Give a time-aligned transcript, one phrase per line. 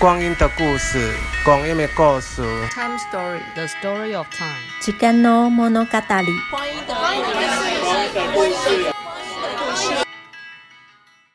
[0.00, 1.12] 光阴的故事，
[1.44, 2.40] 光阴的故事。
[2.70, 4.56] Time Story, the story of time。
[4.80, 6.40] 时间の物语。
[6.50, 6.94] 光阴的
[8.34, 8.94] 故事。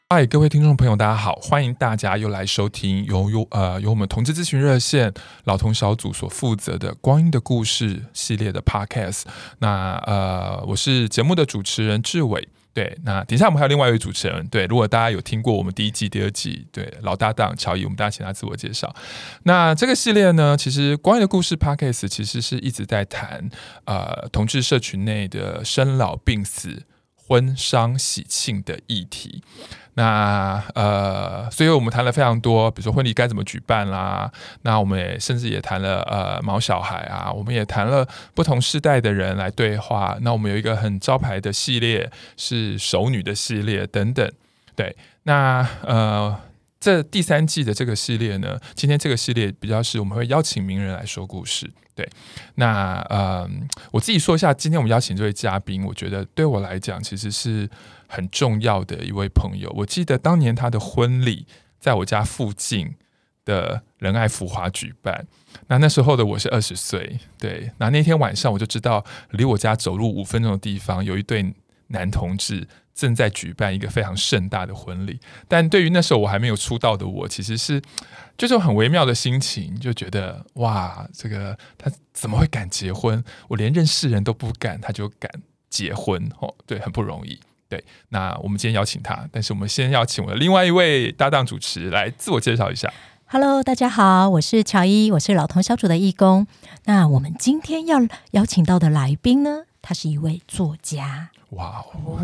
[0.10, 5.14] 嗨，各位听众朋友，大家好，欢迎大家又来收听由由呃由我们同志咨询热线
[5.44, 9.26] 老同小组所负责的《光阴的故事》系列的 Podcast。
[9.60, 12.50] 那呃，我是节目的主持人志伟。
[12.76, 14.46] 对，那底下我们还有另外一位主持人。
[14.50, 18.94] 对，如果大家有听过我们第一季、第二季，对老搭档乔伊，我们大家请他自我介绍。
[19.44, 23.50] 那这个系列呢，其实《光阴的故事》Podcast 其实是一直在谈
[23.86, 26.84] 呃同志社群内的生老病死、
[27.28, 29.44] 婚丧喜庆的议题。
[29.96, 34.32] 那呃，所以我们谈了非常多，比如说婚礼该怎么举办啦。
[34.64, 40.18] 那我们也甚至也谈了呃毛小孩啊，我们也谈了不同世代的人来对话。
[40.22, 44.30] 那我们有一个很招牌的系列是熟女的系列等等。
[44.76, 46.38] 对，那呃。
[46.80, 51.72] 这第三季的这个系列呢，今天这个系列比较是我们会邀请名人来说故事。
[51.96, 52.08] 对，
[52.56, 53.50] 那呃，
[53.92, 57.70] 我自己说一下，今天我们邀请这位嘉宾，我觉得对我来讲其实是
[58.08, 59.72] 很重要的一位朋友。
[59.78, 61.48] 我记得当年他的婚礼
[61.80, 62.96] 在我家附近
[63.46, 65.26] 的仁爱福华举办，
[65.68, 71.54] 那那时候的我是二十岁，对，那那天晚上我就知道，离我家走路五分钟的地方有一对
[71.88, 72.68] 男同志。
[72.96, 77.82] 正在举办一个非常盛大的婚礼，但对于那时候我还没有出道的我，其实是
[78.38, 83.22] 就是很微妙的心情，就觉得哇，这个他怎么会敢结婚？
[83.50, 85.30] 我连认识人都不敢，他就敢
[85.70, 87.38] 结婚哦，对，很不容易。
[87.68, 92.94] 对，那我们今天邀请他，但是我们先邀请我的另外一位搭档主持来自我介绍一下。
[93.26, 96.48] Hello，大家好，我是乔伊，我是老同小组的义工。
[96.86, 98.00] 那我们今天要
[98.32, 101.32] 邀请到的来宾呢，他是一位作家。
[101.56, 102.20] 哇哦！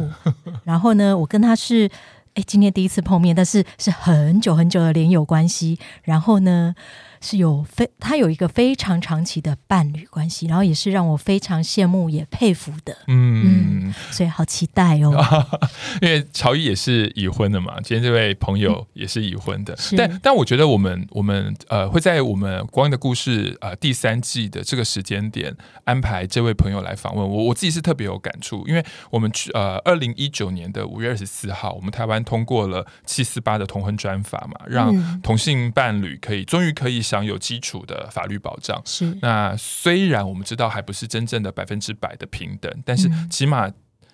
[0.63, 1.89] 然后呢，我跟他是
[2.35, 5.77] 哎，今天第一次碰面，但是是很久很久的连友关系。
[6.03, 6.73] 然后呢，
[7.21, 15.13] 是有非他有一个非常长期的伴侣关系，然后也是让我非常羡慕也佩服的，嗯，嗯，所以好期待哦。
[16.01, 36.99] 因为乔伊也是已婚的嘛，今天这位朋友也是已婚的，嗯、但但我觉得我们我们呃会在我们《光阴的故事》呃第三季的这个时间点安排这位朋友来访问我，我自己是特别有感触，因为我们去呃二零一九年的五月二十四号，我们台湾通过了七四八的同婚专法嘛，让同性伴侣可以终于可以。
[37.11, 39.17] 享有基础的法律保障是。
[39.21, 43.69] 那虽然我们知道还不是真正的百分之百的平等，但是起码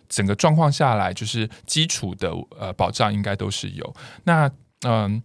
[0.10, 3.96] 整个状况下来，就是基础的呃保障应该都是有。
[4.24, 4.50] 那
[4.86, 5.22] 嗯。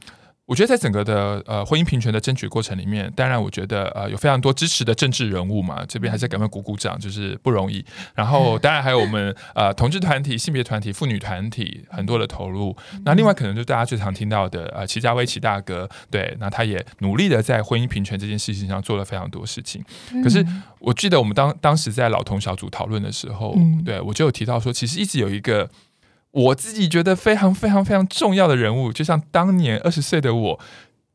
[0.52, 7.82] 我觉得在整个的呃婚姻平权的争取过程里面，当然我觉得呃有非常多支持的政治人物嘛，这边还是赶快鼓鼓掌，就是不容易。
[8.14, 12.76] 然后当然还有我们呃同志团体、性别团体、妇女团体很多的投入。
[13.02, 19.82] 那另外可能就大家最常听到的呃齐家威齐大哥，对，那他也努力的在婚姻平权这件事情上做了非常多事情。
[20.22, 20.44] 可是
[20.80, 25.70] 我记得我们当当时在老同小组讨论的时候，对我就有提到说，其实一直有一个。
[26.32, 30.60] 我自己觉得非常非常非常重要的人物，就像当年二十岁的我，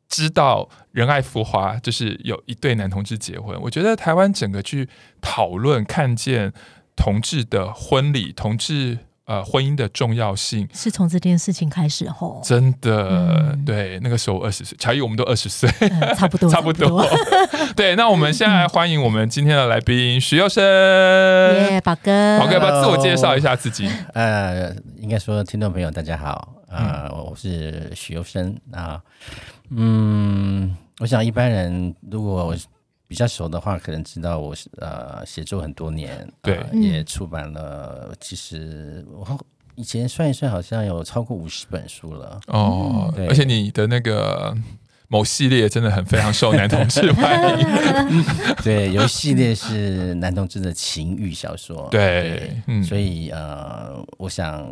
[0.08, 3.60] 知道仁爱浮华就是有一对男同志结婚。
[3.62, 4.88] 我觉得台湾整个去
[5.20, 6.54] 讨论看见
[6.96, 9.00] 同志的婚礼，同志。
[9.28, 14.00] 呃，婚姻的重要性是从这件事情开始后，真的、嗯、对。
[14.00, 15.70] 那个时候二十岁，乔伊我们都二十岁，
[16.16, 17.06] 差不多，差不多。
[17.76, 23.90] 对，那我们现在来欢迎我们今天的来宾许佑生，耶，宝哥，宝哥要不要自我介绍一下自己？
[24.14, 29.02] 呃，应该说，听众朋友大家好，呃，嗯、我是许佑生啊。
[29.72, 32.56] 嗯，我想一般人如果我。
[33.08, 38.14] 比较熟的话，可能知道我是呃写作很多年，对、呃，也出版了。
[38.20, 39.26] 其实我
[39.76, 42.40] 以前算一算，好像有超过五十本书了。
[42.48, 44.54] 哦，对，而且你的那个
[45.08, 48.26] 某系列真的很非常受男同志欢迎。
[48.62, 51.88] 对，有一系列是男同志的情欲小说。
[51.90, 54.70] 对，对嗯，所以呃，我想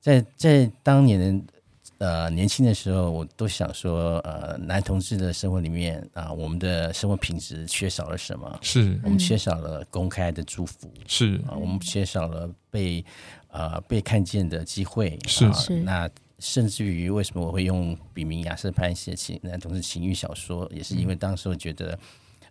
[0.00, 1.52] 在在当年的。
[1.98, 8.58] 呃，年轻的时候，我都想说，呃，男同志的生活里面啊、呃，我们的生活品质缺少了什么？
[8.62, 13.04] 是我们缺少了公开的祝福，是啊、呃，我们缺少了被
[13.48, 15.80] 啊、呃、被看见的机会，是、呃、是。
[15.80, 16.08] 那
[16.38, 21.98] 甚至于，为什么我会用笔名亚瑟潘写情男同志情欲小说，也是因为当时我觉得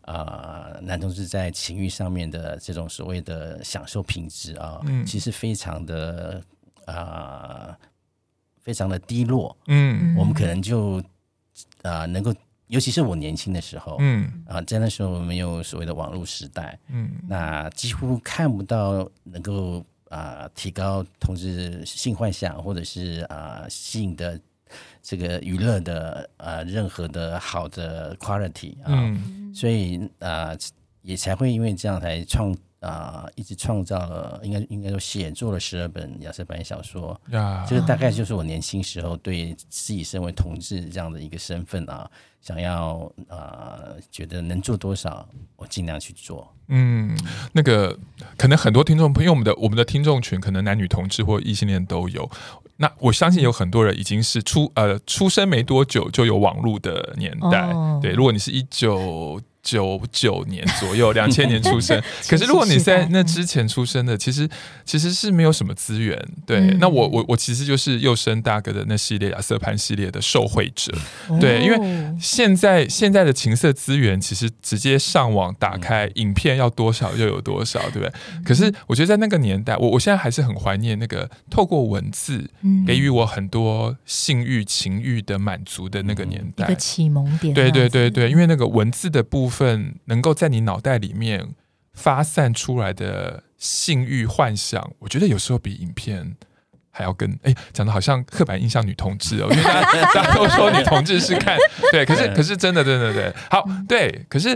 [0.01, 6.44] 啊、呃，男同志在情欲上面的这种所谓的享受品质啊，嗯、其实非常的
[6.83, 6.94] 啊。
[7.69, 7.77] 呃
[8.67, 10.97] 非常的低落，嗯，我们可能就
[11.83, 12.33] 啊、呃，能够，
[12.67, 19.79] 尤其是我年轻的时候，嗯啊、呃，在那时候没有所谓的网络时代，嗯，那几乎看不到能够
[20.09, 24.37] 啊、呃、提高同志性幻想或者是啊、呃、性的
[25.01, 30.57] 这个娱乐的呃任何的好的 quality 啊，嗯、所以啊、呃、
[31.03, 42.09] 也才会因为这样才创啊、呃、一直创造了应该应该说写作了十二本亚瑟白小说呀，这个大概就是我年轻时候对自己身为同志这样的一个身份啊，
[42.41, 46.53] 想要呃觉得能做多少我尽量去做。
[46.69, 47.18] 嗯，
[47.53, 47.97] 那个
[48.38, 52.30] 可能很多听众朋友，我们的我们的听众群可能男女同志或异性恋都有。
[52.80, 57.71] 那我相信有很多人已经是出呃出生没多久就有网络的年代。
[57.71, 64.47] 哦、对，如果你是一九九九年左右， 两千年出生， 可是如果你在那之前出生的，其实
[64.85, 66.17] 其实是没有什么资源。
[66.45, 70.95] 对，嗯、那我我我其实就是幼生大哥的那系列亚瑟潘系列的受惠者。
[71.27, 78.11] 哦、对，因为现在现在的情色资源，其实直接上网打开影片要多少就有多少，对不对？
[78.45, 82.49] 可是我觉得在那个年代，我我现在还是很怀念那个透过文字
[82.85, 87.53] 给予我很多性欲情欲的满足的那个年代，一个启蒙点。
[87.53, 89.56] 对对对对，因为那个文字的部分。
[89.57, 91.56] 份能够在你脑袋里面
[91.94, 96.36] 发散出来的性欲幻想，我觉得有时候比影片
[96.92, 101.57] 还要更哎，讲的好像刻板印象女同志哦，因为大家， 大家都说女同志是看
[101.92, 104.50] 对，可是可是真的真的对，好对，可是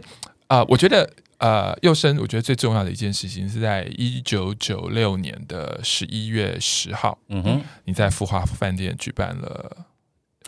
[0.48, 1.10] 啊、呃，我觉得
[1.40, 9.88] 呃，幼生，我觉得最重要的一件事情是在一九九六年的十一月十号，嗯哼，你在富华饭店举办了。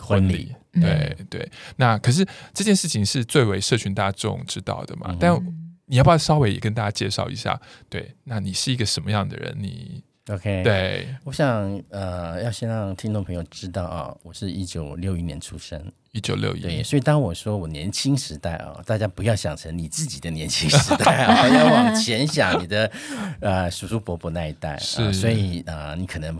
[0.02, 5.06] 婚礼，对对，那可是这件事情是最为社群大众知道的嘛？
[5.10, 5.54] 嗯、但
[5.86, 7.60] 你要不要稍微也跟大家介绍一下？
[7.88, 9.54] 对，那你是一个什么样的人？
[9.58, 10.62] 你 OK？
[10.64, 15.80] 对，我想呃，要先让听众朋友知道啊，我是一九六一年出生，
[16.12, 22.90] 一九六一，对，所以当我说我年轻时代啊，大家不要想成你自己的年轻时代啊， 要往前想你的
[23.40, 26.36] 呃叔叔伯伯那一代，是，呃、所以啊、呃，你可能。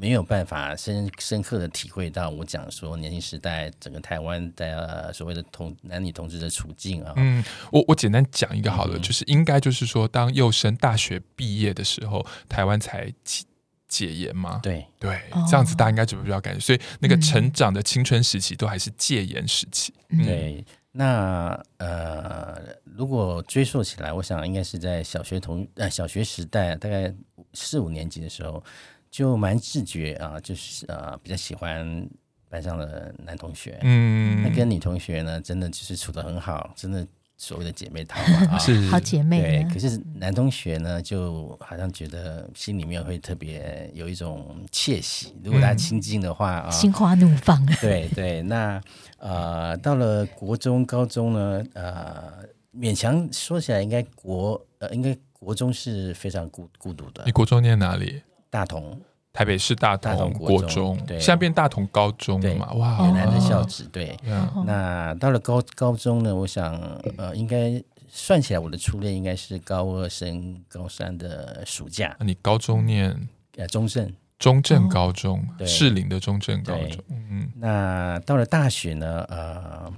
[0.00, 7.12] 没有办法深深刻的体会到我讲说年轻时代整个台湾的所谓的同男女同志的处境啊。
[7.16, 7.42] 嗯，
[7.72, 13.44] 我我简单讲一个好了，嗯、就是应该就是说，当幼升大学毕业的时候，台湾才解
[13.88, 14.60] 解严嘛。
[14.62, 19.92] 对对，这样子大家应该就比较感觉，所以那个成长的青春时期都还是戒严时期。
[20.10, 27.12] 嗯、对，那呃，如果追溯起来，我想应该是在小学同呃小学时代，大概
[27.52, 28.62] 四五年级的时候。
[29.10, 32.08] 就蛮自觉啊，就是呃比较喜欢
[32.48, 37.06] 班上的男同学，嗯，那跟女同学呢，真的就是处的很好，真的
[37.36, 38.18] 所谓的姐妹淘
[38.50, 39.40] 啊， 是好姐妹。
[39.40, 47.64] 对，可是男同学呢，就好像觉得心里面会特别有一种窃喜，如果大家亲近的话啊，心花怒放。
[47.80, 48.80] 对对，那
[49.18, 52.32] 呃到了国中、高中呢，呃
[52.74, 57.22] 勉强说起来，应该国呃应该国中是非常孤孤独的。
[57.26, 58.22] 你国中念哪里？
[58.50, 59.00] 大同，
[59.32, 62.72] 台北市大同，国中，现在变大同高中了嘛？
[62.72, 64.16] 哇，原来的校址对。
[64.26, 66.34] 哦、那到了高高中呢？
[66.34, 66.74] 我想，
[67.16, 72.16] 呃，应该算起来，我的初恋应该是高二升高三的暑假。
[72.20, 73.14] 你高中念
[73.56, 77.04] 呃中正，中正高中，哦、士林的中正高中。
[77.10, 79.24] 嗯，那到了大学呢？
[79.28, 79.92] 呃，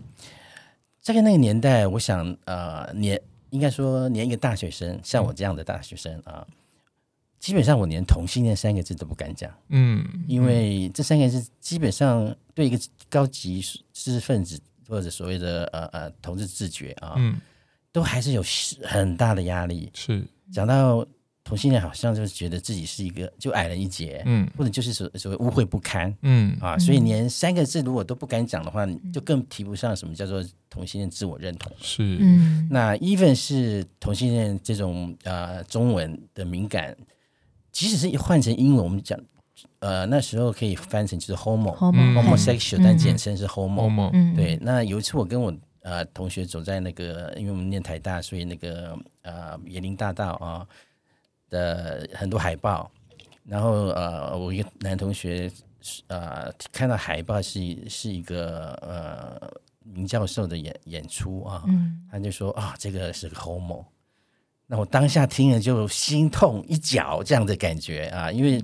[1.00, 3.20] 在那个年代，我想，呃，年
[3.50, 6.44] 应该说，年一个大学生，像我这样的大学生啊。
[6.44, 6.46] 呃
[7.40, 12.78] 基本上我连同性恋三个字都不敢讲，嗯，因为这三个字基本上对一个
[13.08, 13.62] 高级
[13.94, 17.40] 知识分子或者所谓的呃呃同志自觉啊，嗯，
[17.90, 18.44] 都还是有
[18.84, 19.90] 很大的压力。
[19.94, 20.22] 是。
[20.52, 21.06] 讲到
[21.42, 26.54] 同性恋，好像就是觉得自己是一个就矮人一截，嗯，或者就是所所谓污秽不堪，嗯。
[26.60, 31.72] 啊，所以连三个字如果都不敢讲的话，就更提不上什么叫做同性恋自我认同。
[31.80, 36.94] 是，嗯，那 even 是同性恋这种呃中文的敏感。
[37.72, 39.18] 即使是一换成英文，我们讲，
[39.78, 44.34] 呃，那时候可以翻成就是 homo，homosexual，、嗯、但简称是 homo、嗯。
[44.34, 50.66] 对，那有一次我跟我呃同学走在那个，因为我们念台大，所以那个呃椰林大道啊
[51.48, 52.90] 的很多海报，
[53.44, 55.50] 然后呃我一个男同学
[56.08, 59.50] 呃看到海报是是一个呃
[59.84, 63.84] 名教授的演演出啊，嗯、他就说啊这个是个 homo。
[64.72, 68.62] 那我当下听了就心痛一脚这样的感觉啊，因为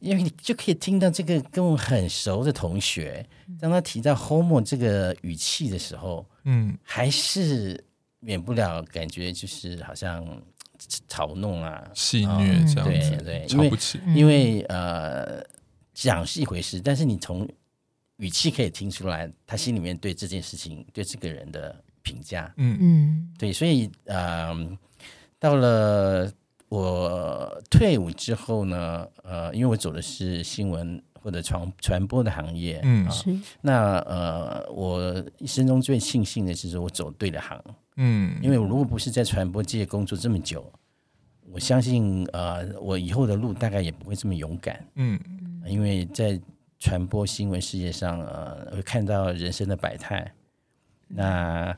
[0.00, 3.24] 因为你就可以听到这个跟我很熟的同学，
[3.60, 7.80] 当他提到 “homo” 这个语气的时候，嗯，还是
[8.18, 10.26] 免不了感觉就是好像
[11.08, 13.72] 嘲弄啊、戏谑这样子，对对，因为
[14.16, 15.40] 因为呃
[15.94, 17.48] 讲是一回事，但是你从
[18.16, 22.76] 语气可以听出来他心里面对这件事情、对这个人的评价，嗯。
[22.80, 24.76] 嗯，对，所以呃。
[25.38, 26.30] 到了
[26.68, 33.38] 我退伍之后呢，呃，因为我走的是新闻或者传传播的行业，嗯，啊、是。
[33.60, 37.62] 那呃，我一生中最庆幸的是说我走对了行，
[37.96, 40.70] 嗯，因为我如果不是在传播界工作这么久，
[41.52, 45.18] 我相信呃，我以后的路大概也不会这么勇敢，嗯，
[45.66, 46.38] 因为在
[46.80, 50.32] 传播新闻事业上，呃，会看到人生的百态，
[51.06, 51.76] 那。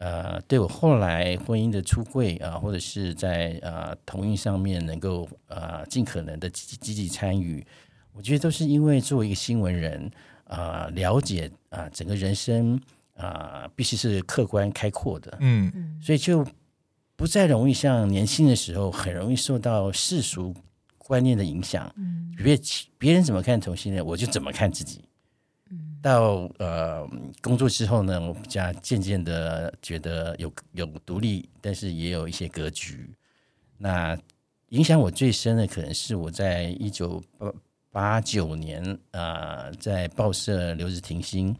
[0.00, 7.62] 呃，对我后来婚姻的出柜啊、呃，或者是在呃同意上面能够呃尽可能的积积极参与，
[8.14, 10.10] 我觉得都是因为作为一个新闻人
[10.44, 12.80] 啊、呃，了解啊、呃、整个人生
[13.14, 16.46] 啊、呃、必须是客观开阔的，嗯，所以就
[17.14, 20.54] 不再容易像年轻的时候很容易受到世俗
[20.96, 22.58] 观念的影响，嗯，别
[22.96, 25.04] 别人怎么看同性恋，我就怎么看自己。
[26.02, 27.06] 到呃
[27.42, 33.10] 工作之后呢，我比较渐渐的觉得有有独立，但是也有一些格局。
[33.76, 34.18] 那
[34.68, 37.52] 影响我最深的，可能是我在一九八
[37.90, 41.54] 八九年啊、呃，在报社留职停薪，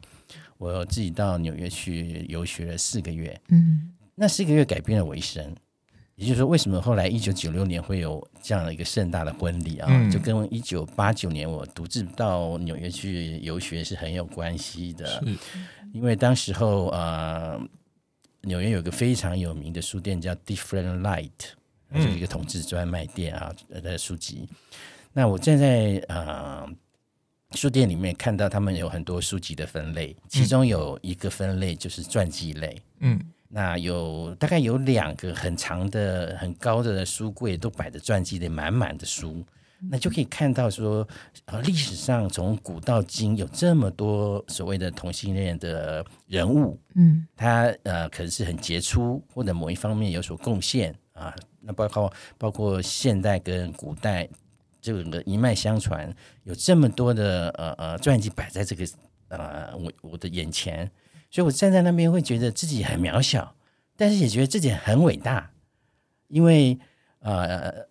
[0.59, 3.41] 我自己到纽约去游学了四个月。
[3.49, 5.55] 嗯，那四个月改变了我一生。
[6.21, 9.89] 也就是说，为什么后来一九九六年会有这样的一个盛大的婚礼啊？
[9.91, 15.07] 嗯、就跟一九八九年我独自到纽约去游学是很有关系的。
[15.07, 15.39] 是
[15.95, 17.59] 因为当时候呃，
[18.43, 21.31] 纽约有个非常有名的书店叫 Different Light，
[21.95, 23.51] 就是一个同志专卖店啊
[23.83, 24.47] 的书籍。
[24.51, 24.57] 嗯、
[25.15, 26.69] 那我站在呃
[27.53, 32.79] 书店里面看到他们有很多书籍的分类，其中有一个分类就是传记类。
[32.99, 33.19] 嗯。
[33.53, 39.45] 那有大概有两个很长的、很高的书柜，都摆着传记的满满的书，
[39.91, 41.07] 那就可以看到说，
[41.47, 51.35] 呃，历史上从古到今有这么多所谓的同性恋的人物，嗯，他呃可能是很杰出，或者某一方面有所贡献啊。
[51.61, 54.29] 那包括包括现代跟古代
[54.81, 56.15] 这个一脉相传，
[56.45, 58.87] 有这么多的呃呃传记摆在这个
[59.27, 60.89] 呃我我的眼前。
[61.31, 63.55] 所以，我站在那边会觉得自己很渺小，
[63.97, 65.49] 但是也觉得自己很伟大，
[66.27, 66.77] 因为
[67.21, 67.87] 呃，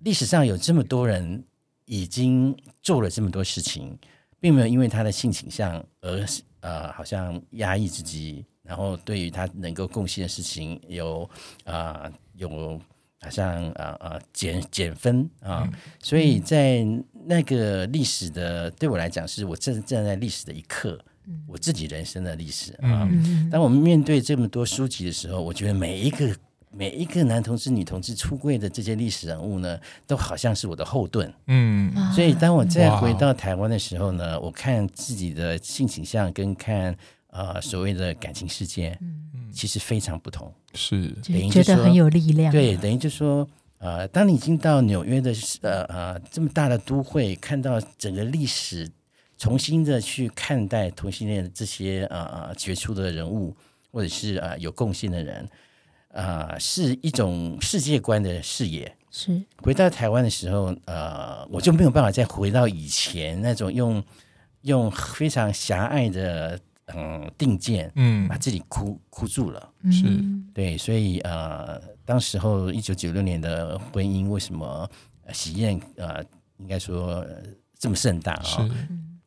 [0.00, 1.42] 历史上有这么多人
[1.86, 3.98] 已经做了这么多事情，
[4.38, 6.26] 并没有因为他的性倾向而
[6.60, 11.22] 呃，好像压抑自己，然后对于他能够贡献的事情有
[11.64, 12.78] 啊、呃、有
[13.22, 15.72] 好像啊啊减减分啊，嗯、
[16.02, 16.84] 所以在
[17.24, 21.02] 那个历史的对我来讲，是我正站在历史的一刻。
[21.46, 23.08] 我自己人生的历史啊，
[23.50, 26.36] 当我们面对这么多书籍的时候，我觉得每一个
[26.70, 31.32] 每一个男同志、女同志出柜的这些历史人物呢，都好像是我的后盾。
[31.46, 36.92] 嗯，所以当我再回到台湾的时候呢，我看自己的性倾向跟看
[37.28, 38.98] 啊、呃、所谓的感情世界，
[39.52, 40.52] 其实非常不同。
[40.74, 42.52] 是，等于觉得很有力量。
[42.52, 48.90] 对，等于就说，呃，当你已经到纽约的呃呃这么大的都会，看到整个历史。
[49.44, 53.54] 重新的去看待同性恋的这些呃呃杰、呃、出的人物，
[53.92, 55.46] 或者是啊、呃、有贡献的人，
[56.08, 58.96] 啊、呃，是一种世界观的视野。
[59.10, 64.02] 是回到台湾的时候，呃，我就没有办法再回到以前那种用
[64.62, 69.70] 用非常狭隘的嗯定见，嗯，把自己箍箍住了。
[69.92, 70.06] 是
[70.54, 74.90] 对，所以呃，当时候一九九六年的婚姻为什么
[75.34, 76.24] 喜宴呃
[76.56, 77.22] 应该说
[77.78, 78.42] 这么盛大啊？
[78.42, 78.56] 是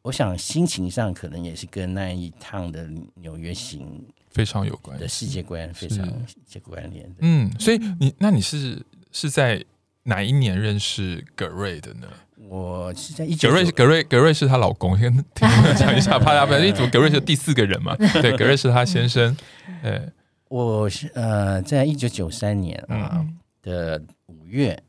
[0.07, 7.13] 我想心情上可能也是跟那一趟的纽约行非常有关的世界观非常有关联。
[7.19, 9.61] 嗯，所以你那你是是在
[10.03, 12.07] 哪一年认识葛瑞的呢？
[12.47, 17.93] 我是在一九葛瑞，葛瑞，葛瑞是她老公，先听我讲一下，怕他不然，怎么葛瑞是第四个人嘛？
[17.97, 19.35] 对，葛瑞是她先生。
[19.83, 20.01] 对，
[20.47, 23.27] 我是呃，在一九九三年啊
[23.61, 24.81] 的五月。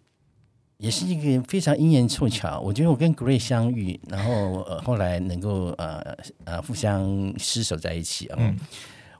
[0.78, 7.04] 也是一个非常因缘凑巧，我觉得我跟 Gray 相遇，然后呃后来能够呃呃互相
[7.34, 8.56] 厮守在一起啊，嗯、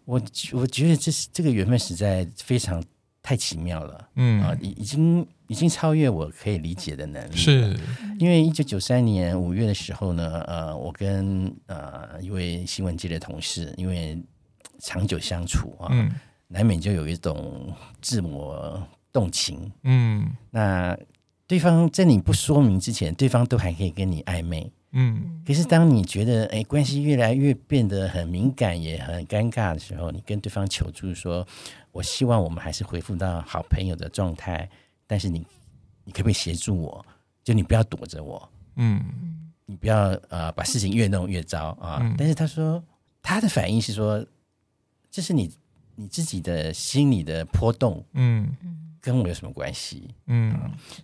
[0.05, 0.23] 我
[0.53, 2.81] 我觉得这是这个缘分实在非常
[3.21, 4.41] 太奇妙了，嗯。
[4.41, 7.77] 啊，已已经已经超越我可以理解的能力，是。
[8.21, 14.17] 因为一九九三年五月的时候呢，呃，我跟呃一位新闻界的同事，因为
[14.79, 16.09] 长久相处啊，嗯、
[16.47, 18.81] 难免就有一种自我
[19.13, 20.97] 动情，嗯，那。
[21.49, 25.43] 对方在你不说明之前，对方都还可以跟你暧昧，嗯。
[25.47, 31.45] 可是当你觉得哎关系越来越变得很敏感也很尴尬的时候，你跟对方求助说
[31.91, 34.69] ：“我希望我们还是恢复到好朋友的状态，
[35.07, 35.39] 但是你
[36.05, 37.05] 你可不可以协助我？
[37.43, 39.03] 就你不要躲着我，嗯，
[39.65, 41.99] 你不要呃把事情越弄越糟啊。
[42.03, 42.85] 嗯”但是他说
[43.23, 44.23] 他的反应是说
[45.11, 45.51] ：“这是你
[45.95, 48.55] 你自己的心理的波动，嗯。”
[49.01, 50.09] 跟我有什么关系？
[50.27, 50.53] 嗯，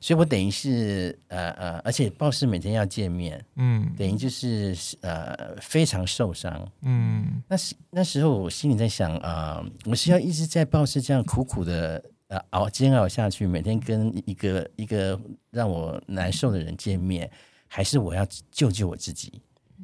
[0.00, 15.18] 所以我等于是呃呃，而且报社每天要见面，嗯，等于就是呃非常受伤，嗯，那时那时候我心里在想啊、呃，我是要一直在报社这样苦苦的呃熬煎熬下去，每天跟一个一个
[15.50, 17.30] 让我难受的人见面，
[17.66, 19.40] 还是我要救救我自己？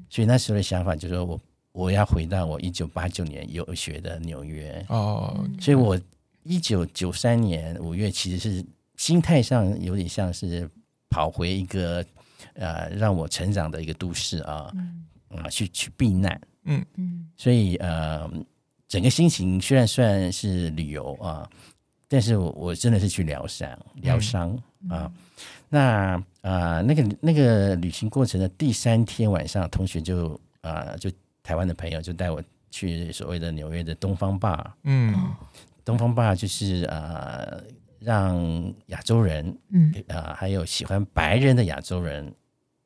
[0.08, 1.40] 所以那时候的想法就是说我
[1.72, 5.98] 我要回到我一九八九年游学的纽约哦，所以我。
[6.42, 8.64] 一九九三年五月，其实是
[8.96, 10.68] 心态上有点像是
[11.08, 12.04] 跑回一个
[12.54, 15.04] 呃让我成长的一个都市啊，嗯，
[15.36, 16.84] 啊去去避难，嗯。
[16.96, 18.30] 嗯，所以呃
[18.88, 21.48] 整个心情虽然算是旅游啊，
[22.08, 25.12] 但是我我真的是去疗伤疗伤啊。
[25.68, 31.10] 那啊、呃、那个那个旅行过程的第三天晚上，同学就啊、呃、就
[31.42, 35.14] 台湾的朋友就带我去所谓的纽约的东方坝，嗯。
[35.84, 37.62] 东方爸就是呃，
[37.98, 42.32] 让亚洲人，嗯，呃，还有喜欢白人的亚洲人，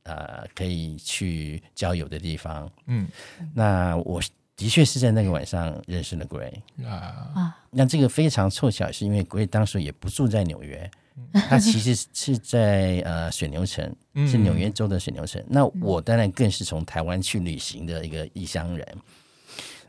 [0.05, 3.07] 呃，可以去交友的地方，嗯。
[3.55, 4.21] 那我
[4.57, 6.53] 的确是在那个晚上认识了 Gray
[6.87, 7.57] 啊。
[7.71, 10.89] 那这个非常凑巧，是因为 Gray 当时也不住在纽约，
[11.33, 13.95] 他其实是在呃水牛城，
[14.29, 15.43] 是纽约州的水牛城。
[15.43, 18.87] 嗯、那我当然更是从台湾去旅行的一个异乡人。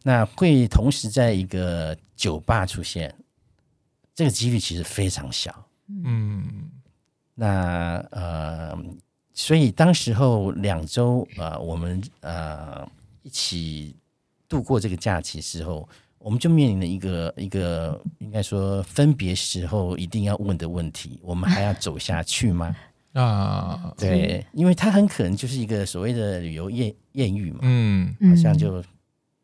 [0.01, 3.13] 那会同时在一个酒吧出现，
[4.13, 5.53] 这个几率其实非常小。
[6.03, 6.69] 嗯，
[7.33, 8.77] 那呃，
[9.33, 12.87] 所以当时候两周呃，我们呃
[13.21, 13.95] 一起
[14.47, 22.75] 度过这个假期时候，我们就面临了一个一个应该说分别时候一定要问的问题：我们还要走下去吗？
[23.13, 27.59] 啊，对，因为他很可能就是一个所谓的旅游艳艳遇嘛。
[27.61, 28.83] 嗯，好像就。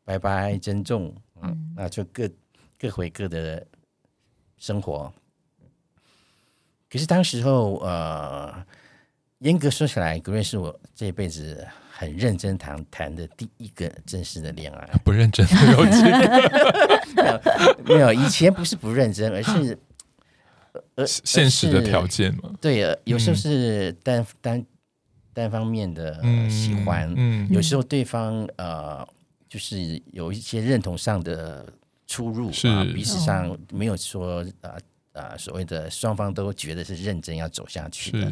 [0.04, 2.28] 拜拜，珍重，嗯，那就各
[2.82, 3.64] 各回各的
[4.58, 5.14] 生活。
[6.90, 8.66] 可是当时候，呃，
[9.38, 14.90] 严格说起来，Gray 是我这辈子很认真谈谈的第一个正式的恋爱。
[15.04, 15.46] 不认真
[17.86, 19.78] 没有，以前不是不认真，而是
[20.96, 22.52] 呃现实的条件嘛。
[22.60, 24.66] 对，有时候是单单
[25.34, 29.08] 单方面的喜欢，嗯，有时候对方呃。
[29.52, 31.66] 就是有一些认同上的
[32.12, 34.76] 出入啊，彼此上没有说啊
[35.14, 38.30] 啊所谓的双方都觉得是认真要走下去的，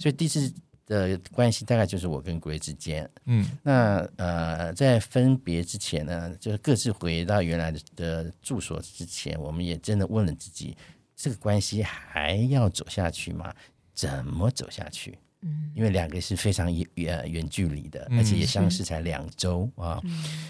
[0.00, 0.50] 所以第一次
[0.86, 10.74] 的关系大概就是我跟 Gray 之间，嗯，那呃在分别之前呢，就是各自回到原来的的住所之前，我们也真的问了自己，
[11.14, 13.52] 这个关系还要走下去吗？
[13.92, 15.18] 怎么走下去？
[15.42, 20.02] 嗯，因为两个是非常远远远距离的，而且也相识才两周啊，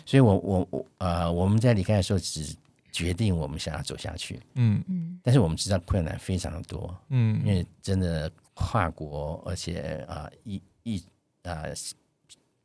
[0.07, 2.55] 所以我我我呃，我们在离开的时候只
[2.99, 4.83] 决定我们想要走下去，嗯。
[4.89, 11.05] 嗯，但是我们知道困难非常的多，嗯，因为真的跨国，而且啊一一
[11.45, 11.63] 啊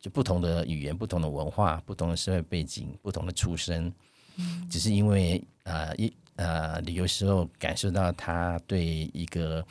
[0.00, 3.92] 就不同的语言、不同的文化、不同的社会背景、不同的出身，
[4.68, 9.64] 只是因为啊一呃旅游时候感受到他对一个。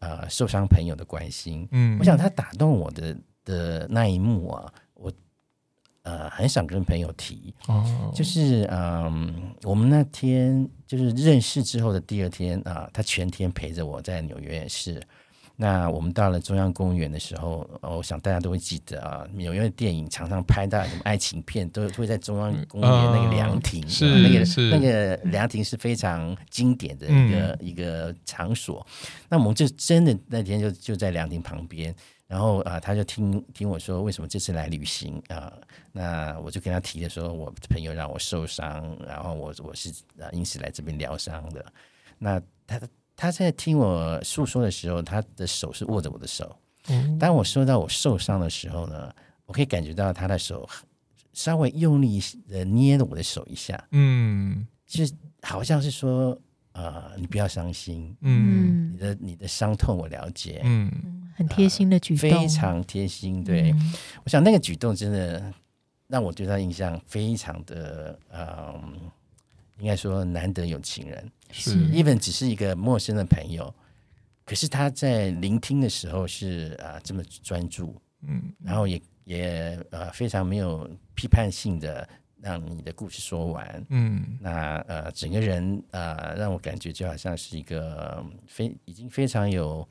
[0.00, 4.87] 呃，受伤朋友的关心，嗯，我想他打动我的的那一幕啊，我
[6.08, 15.02] 呃很想跟朋友提，哦，就是嗯，我们那天就是认识之后的第二天啊，呃，他全天陪着我在纽约市。
[15.60, 28.86] 那我们到了中央公园的时候，我想大家都会记得啊，纽约的电影常常拍到什么爱情片，都会在中央公园那个凉亭，嗯、是那个是那个凉亭是非常经典的一个、嗯、一个场所。
[29.28, 31.92] 那我们就真的那天就就在凉亭旁边，
[32.28, 35.52] 然后啊，他就听听我说为什么这次来旅行啊，
[35.90, 41.64] 那我就跟他提的说，我朋友让我受伤，然后我我是啊因此来这边疗伤的。
[42.18, 42.80] 那他。
[43.20, 46.56] 他在听我诉说的时候，他的手是握着我的手。
[47.18, 49.12] 当我说到我受伤的时候呢，
[49.44, 50.68] 我可以感觉到他的手
[51.32, 53.88] 稍微用力的捏了我的手一下。
[53.90, 55.12] 嗯，就是
[55.42, 56.40] 好像是说，
[56.74, 58.16] 呃，你不要伤心。
[58.20, 60.60] 嗯，你的你的伤痛我了解。
[60.62, 60.88] 嗯，
[61.38, 63.44] 很贴心的举动，非常贴心。
[63.44, 63.72] 对，
[64.24, 65.54] 我想那个举动真的
[66.08, 68.98] 让我对他印象非常的，嗯，
[69.78, 71.30] 应该说难得有情人。
[71.52, 73.72] 是，even 只是一个陌生的朋友，
[74.44, 82.06] 可是他在聆听的时候是啊这么专注，嗯，然后也也呃非常没有批判性的
[82.40, 89.88] 让你的故事说完，嗯，那呃整个人啊、呃、让我感觉就好像是一个非已经非常有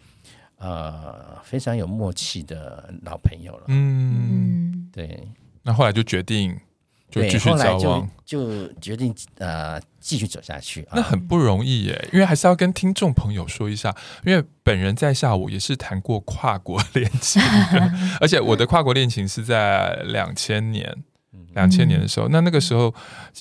[0.58, 5.28] 呃非常有默契的老朋友了，嗯，对，
[5.63, 6.58] 那后来就决定
[7.10, 10.88] 就继续交往，就，就决定呃继续走下去。
[10.91, 17.41] 那很不容易耶，因为还是要跟听众朋友说一下，因为本人在下午也是谈过跨国恋情
[17.72, 21.04] 的， 而且我的跨国恋情是在两千年。
[21.54, 22.93] 两千年的时候，嗯、那那个时候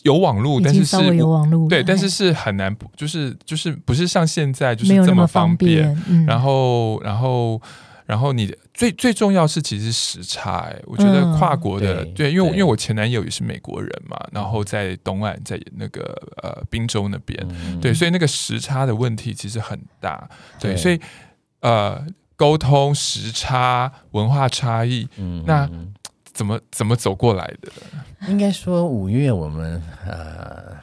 [0.03, 5.85] 有网络，但是是有网络，对，但是是很难，就是就是不是像现在就是这么方便。
[5.85, 7.61] 方便嗯、然后，然后，
[8.07, 16.03] 然后你最最重要是其实时差，哎，我觉得跨国的，嗯、对，因为因为我前男友也是美国人嘛，然后在东岸，在那个
[16.43, 20.29] 呃宾州那边，嗯、对，所以那个时差的问题其实很大，
[20.59, 20.77] 对，对。
[20.77, 20.99] 所以
[21.61, 22.03] 呃
[22.37, 25.69] 沟通时差文化差异，嗯，那。
[26.37, 27.73] 怎么怎么走过来的？
[28.29, 30.77] 应该说五月我们呃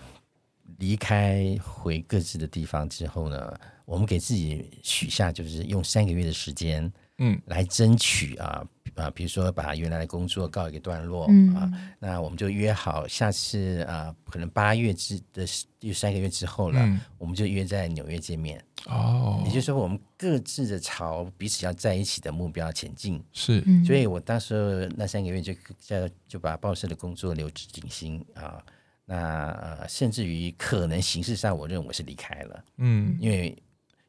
[0.79, 3.53] 离开回各自的地方之后呢，
[3.85, 15.45] 我们给自己许下就是用三个月的时间，嗯，来争取啊啊，比如说把原来的工作告一个段落，嗯啊，那我们就约好下次啊，可能八月之的
[15.79, 18.63] 第三个月之后了，嗯，我们就约在纽约见面。
[18.85, 23.23] 哦，也就是说，我们各自的朝彼此要在一起的目标前进。
[23.31, 28.63] 是，所以我当时那三个月就就就把报社的工作留职停薪啊。
[29.05, 32.65] 那呃，甚至于可能形式上，我认为我是离开了。
[32.77, 33.55] 嗯，因为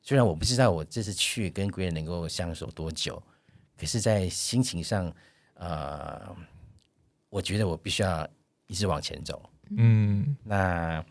[0.03, 3.20] 虽然我不知道我这次去跟 Grace 能够相守多久，
[3.79, 5.13] 可是，在心情上，
[5.55, 6.35] 呃，
[7.31, 8.29] 我觉得我必须要
[8.67, 9.43] 一直往前走。
[9.77, 11.05] 嗯，那。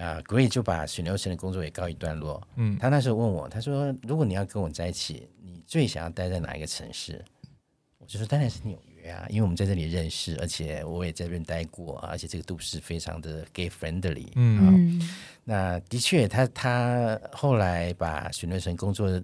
[0.00, 2.42] 啊，Grace 就把水牛城的工作也告一段落。
[2.56, 7.22] 嗯，他那时候问我，他说：“如果你要跟我在一起，你最想要待在哪一个城市？”
[8.00, 14.98] 我就说：“当然是纽约啊，因为我们在这里认识，而且我也在这边待过，而且这个都市非常的 gay friendly。”嗯，
[15.44, 19.22] 那的确，他他后来把水牛城工作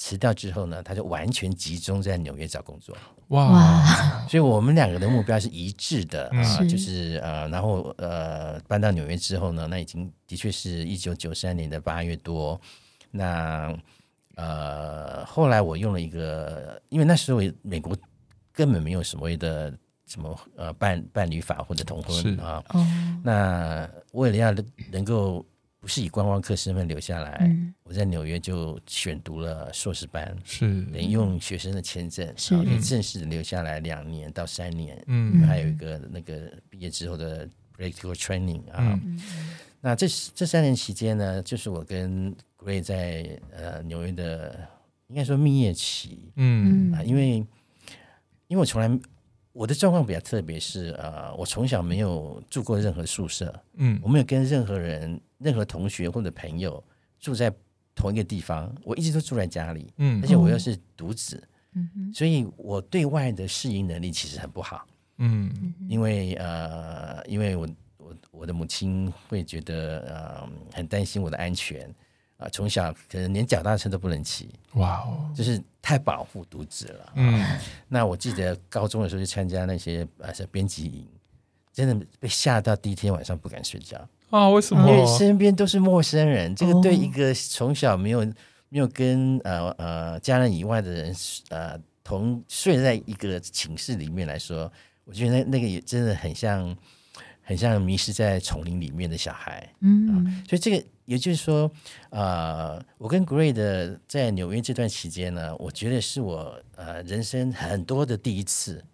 [0.00, 2.96] 辞掉之后呢，他就完全集中在纽约找工作。
[3.28, 3.84] 哇！
[4.26, 12.58] 所以我们两个的目标是一致的啊，是就是呃，然后呃，搬到纽约之后呢，那已经的确是一九九三年的八月多。
[13.10, 13.76] 那
[14.36, 17.94] 呃，后来我用了一个，因为那时候美国
[18.54, 19.70] 根本没有所谓的
[20.06, 22.64] 什么呃伴伴侣法或者同婚啊。
[22.70, 22.86] 哦。
[23.22, 24.50] 那为了要
[24.90, 25.44] 能够。
[25.80, 30.60] 不是以观光客身份留下来，嗯、我在纽约就选读了硕士班，是。
[30.92, 32.54] 等于用学生的签证，是。
[32.54, 39.18] 然后可以正式留下来两年到三年，嗯，还有一个那个毕业之后的 practical training 啊，嗯、
[39.80, 44.68] 那这这三年期间呢，就是我跟 Grace 在呃纽约的
[45.08, 46.92] 应该说蜜月期，嗯。
[46.92, 47.36] 啊，因为
[48.48, 49.00] 因为我从来。
[49.52, 56.82] 我的状况比较特别，是呃，我从小没有住过任何宿舍，嗯，我没有跟任何人、任何同学或者朋友
[57.18, 57.52] 住在
[57.94, 64.86] 同一个地方，我一直都住在家里，嗯，而且我又是独子，嗯哼，所以我对外的适应能力其实很不好，
[65.18, 65.52] 嗯，
[65.88, 71.92] 因为呃，因为我我我的母亲会觉得呃很担心我的安全。
[72.40, 77.12] 啊，从小可能连脚踏车都不能骑，哇哦，就是太保护独子了。
[77.16, 81.06] 嗯，那我记得高中的时候去参加那些呃，是编辑营，
[81.70, 84.48] 真的被吓到第一天晚上不敢睡觉啊。
[84.48, 84.88] 为什么？
[84.88, 88.24] 因为身边都是陌生人，这个对一个从小没有
[88.68, 91.14] 没有跟呃呃家人以外的人
[91.50, 94.72] 呃同睡在一个寝室里面来说，
[95.04, 96.76] 我觉得那那个也真的很像。
[97.42, 101.68] 很像迷失在丛林里面的小孩，嗯、啊，所以这个也就是说，
[102.10, 108.84] 呃，我跟 Grace 的在纽约这段期间呢，我觉得是我呃人生很多的第一次，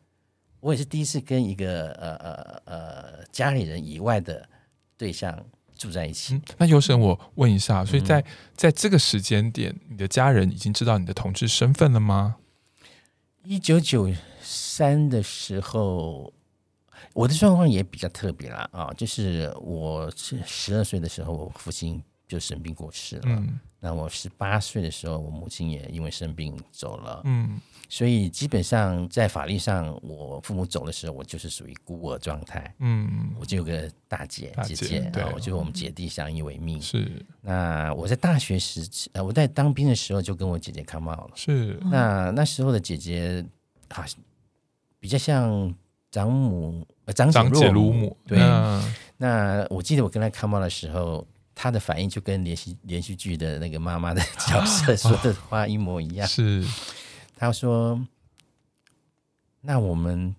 [0.61, 4.49] 我也是第一次跟一个呃呃呃家里人以外的
[4.97, 5.45] 对象
[5.77, 6.35] 住在一起。
[6.35, 12.37] 嗯、那尤神，我问一下，所以在在这个时间点，你的家人已经知道你的同志身份了吗？
[13.43, 16.33] 一九九三的时候。
[17.13, 23.23] 我的状况也比较特别啦，啊，就是我是十二岁的时候，我父亲就生病过世了。
[23.27, 27.21] 嗯，那我十八岁的时候，我母亲也因为生病走了。
[27.25, 32.75] 嗯，所以基本上在法律上，我父母走的时候，我就是属于孤儿状态。
[32.81, 36.81] 嗯，我就有个大姐姐姐，对，我就我们姐弟相依为命。
[36.81, 41.37] 是，那我在大学时期，呃，我在当兵的时候就跟我姐姐 come out 了。
[41.37, 43.45] 是，那那时候的姐姐
[43.91, 44.19] 好像
[44.99, 45.75] 比较像
[46.11, 46.85] 长母。
[47.15, 48.37] 长姐如母，对。
[48.41, 48.83] 嗯、
[49.17, 51.25] 那我记得我跟她 come out 的时候，
[51.59, 56.29] 他的反应就跟连续连续剧的那个妈妈的角色说的话一模一样。
[56.29, 56.63] 是，
[57.35, 57.99] 他说
[59.63, 60.37] ：“那我们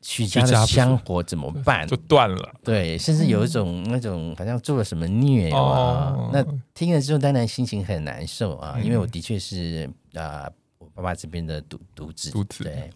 [0.00, 1.86] 许家的香火怎么办？
[1.86, 5.58] 就断了。”对，甚至有一种那种好像做了什么孽啊。
[5.58, 12.90] 哦、那听了之后，当然心情很难受啊，嗯、因为我的确是啊、呃，我爸爸这边的独独子，独子对。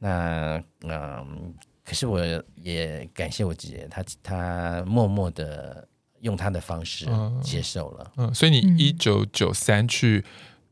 [0.00, 1.54] 那嗯。
[1.82, 2.20] 可是我
[2.54, 5.88] 也感谢我姐姐，她她默默的
[6.20, 7.06] 用他的方式
[7.42, 8.10] 接受了。
[8.16, 10.24] 嗯，嗯，所以你一九九三去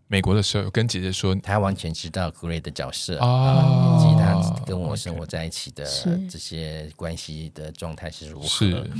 [0.06, 5.84] 美国的时候，有跟姐姐说，她完全知道 Gray 的角色啊，以及他跟我生活在一起的
[6.30, 8.46] 这些关系的状态是如何。
[8.46, 8.90] 是，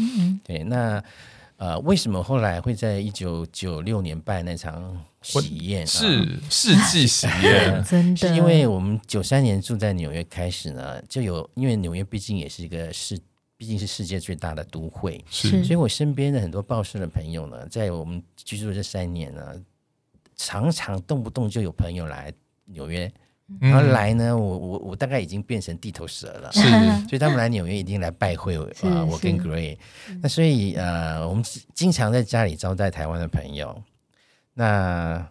[0.44, 1.02] 对，那。
[1.58, 5.84] 呃，为什么后来会在一九九六年办那场喜宴？
[5.84, 13.18] 是世纪喜宴， 真的，是因为我们九三年住在纽约开始呢，就有因为纽约毕竟也是一个世，
[13.59, 19.55] 毕竟是世界最大的都会，是，所以我身边的很多报社的朋友呢，在我们居住这三年呢，
[20.37, 22.33] 常常动不动就有朋友来
[22.64, 23.12] 纽约。
[23.59, 26.61] 然后来呢，我我我大概已经变成地头蛇了，是，
[27.09, 29.79] 所以他们来纽约一定来拜会啊、呃，我跟 Gray，
[30.21, 31.42] 那所以呃，我们
[31.73, 33.83] 经常在家里招待台湾的朋友。
[34.53, 35.27] 那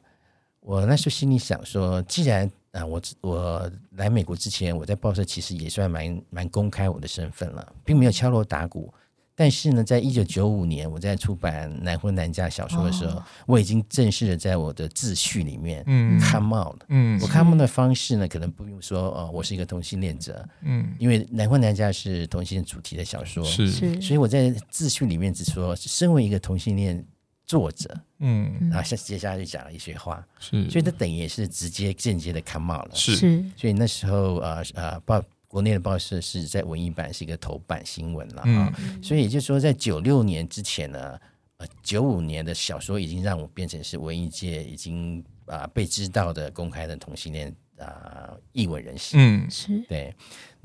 [0.61, 8.93] 我那时候心里想说，既然啊、呃，我我来美国之前，我在报社其实也算蛮蛮公开我的身份了，并没有敲锣打鼓。
[9.39, 15.83] 但是呢，在一九九五年，我在出版《难婚难嫁》小说的时候，哦，我已经正式的在我的自序里面
[16.19, 16.85] come out 了。
[16.89, 20.43] 嗯，我 come out 的方式呢，可能不用说哦，我是一个同性恋者。
[20.63, 27.05] 嗯，因为《难婚难嫁》是同性恋主题的小说，是，所以我在自序里面只说，身为一个同性恋
[27.47, 27.99] 作者。
[28.19, 32.93] 嗯，然后下接下来就讲了一些话，是，所以这等于也是直接间接的 come out 了。
[32.93, 35.23] 是，所以那时候呃呃报。
[35.49, 41.17] 国内的报社是在文艺版是一个头版新闻了啊，嗯，所以也就是说，在九六年之前呢，
[41.55, 49.15] 呃，九五年的小说已经让我变成是文艺界已经啊，呃，被知道的公开的同性恋啊艺文人士。
[49.17, 50.13] 嗯，是对。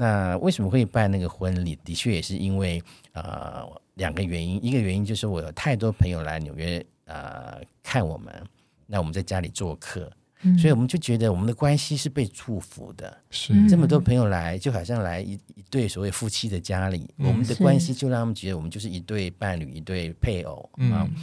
[0.02, 1.78] 那为什么会办那个婚礼？
[1.84, 8.34] 的确也是因为啊，呃，两个原因，一个原因就是我有太多朋友来纽约啊，呃，看我们，
[8.86, 10.10] 那我们在家里做客。
[10.58, 21.14] 所以我们就觉得我们的关系是被祝福的，是这么多朋友来，就好像来一一对所谓夫妻的家里，嗯、我们的关系就让他们觉得我们就是一对伴侣，一对配偶啊、嗯。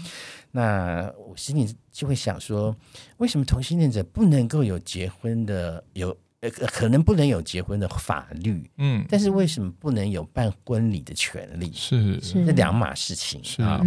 [0.51, 2.73] 那我心里就会想说，
[3.17, 8.69] 为什么同性恋者不能够有结婚的有呃可能不能有结婚的法律？
[8.78, 11.71] 嗯，但是为什么不能有办婚礼的权利？
[11.73, 13.82] 是是两码事情啊。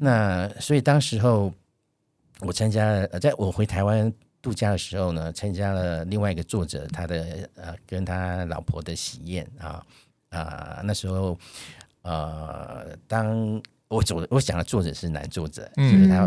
[0.00, 1.52] 那所以当时候
[2.40, 4.12] 我参加了，在我回台湾。
[4.40, 9.84] 度假的时候呢，参加了另外一个作者他的呃跟他老婆的喜宴啊
[10.30, 11.36] 啊、呃，那时候
[12.02, 16.22] 呃，当我走我想的作者是男作者，嗯、就是他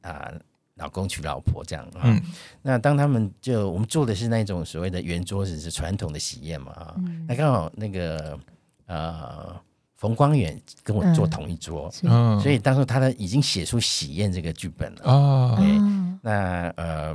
[0.00, 0.40] 啊、呃、
[0.80, 2.20] 老公娶老婆这样啊、嗯。
[2.62, 7.26] 那当他们就我们做的是那种所谓的圆桌子，是传统的喜宴嘛啊、嗯。
[7.28, 8.38] 那刚好那个
[8.86, 9.54] 呃
[9.96, 15.56] 冯光远跟我坐同一桌，嗯、所以当时他的已经写出喜宴这个剧本了啊。
[15.56, 15.66] 对
[16.22, 17.14] 那呃，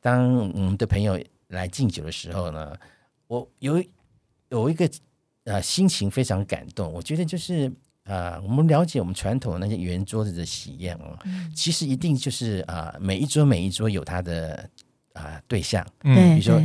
[0.00, 2.72] 当我们的朋友来敬酒的时候呢，
[3.26, 3.82] 我有
[4.48, 4.88] 有一个
[5.44, 6.92] 呃心情非常感动。
[6.92, 7.72] 我觉得就是啊、
[8.04, 14.68] 呃，我们了解我们传统的那些圆桌子的喜宴哦、嗯，其实一定就是啊、呃，每一桌每一桌有它的
[15.12, 16.62] 啊、呃、对象，嗯，比如说。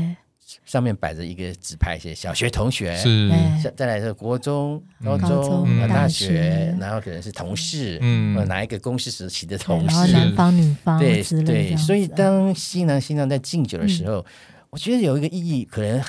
[0.65, 3.31] 上面摆着一个纸牌，写小学同学，是，
[3.77, 11.77] 再来是国中、高中、嗯、大学，然后可能是同事，嗯，哪一个公司时期的同事，然后男方女方，对对。
[11.77, 14.25] 所以当新郎新娘在敬酒的时候、
[14.57, 16.03] 嗯，我觉得有一个意义，可能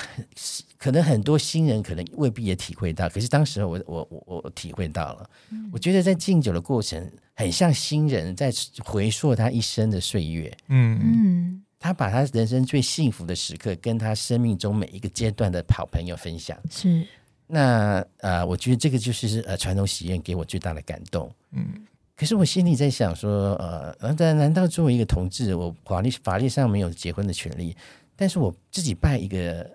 [0.77, 5.69] 可能很多新人可能未必也体会到，可是当时我我我我体会到了、嗯。
[5.73, 8.53] 我觉得在敬酒的过程，很像新人在
[8.85, 11.63] 回溯他一生的岁月，嗯嗯。
[11.83, 16.55] 他把他人生最幸福的时刻跟他生命中每一个阶段的好朋友分享。
[16.71, 17.07] 是，
[17.47, 21.35] 那呃，我觉得这个就是呃传统喜宴给我最大的感动。
[21.53, 21.67] 嗯，
[22.15, 27.75] 可是我心里在想说，呃，难难道作为一个同志，我法律法律上没有结婚的权利，
[28.21, 29.67] 但是我自己办一个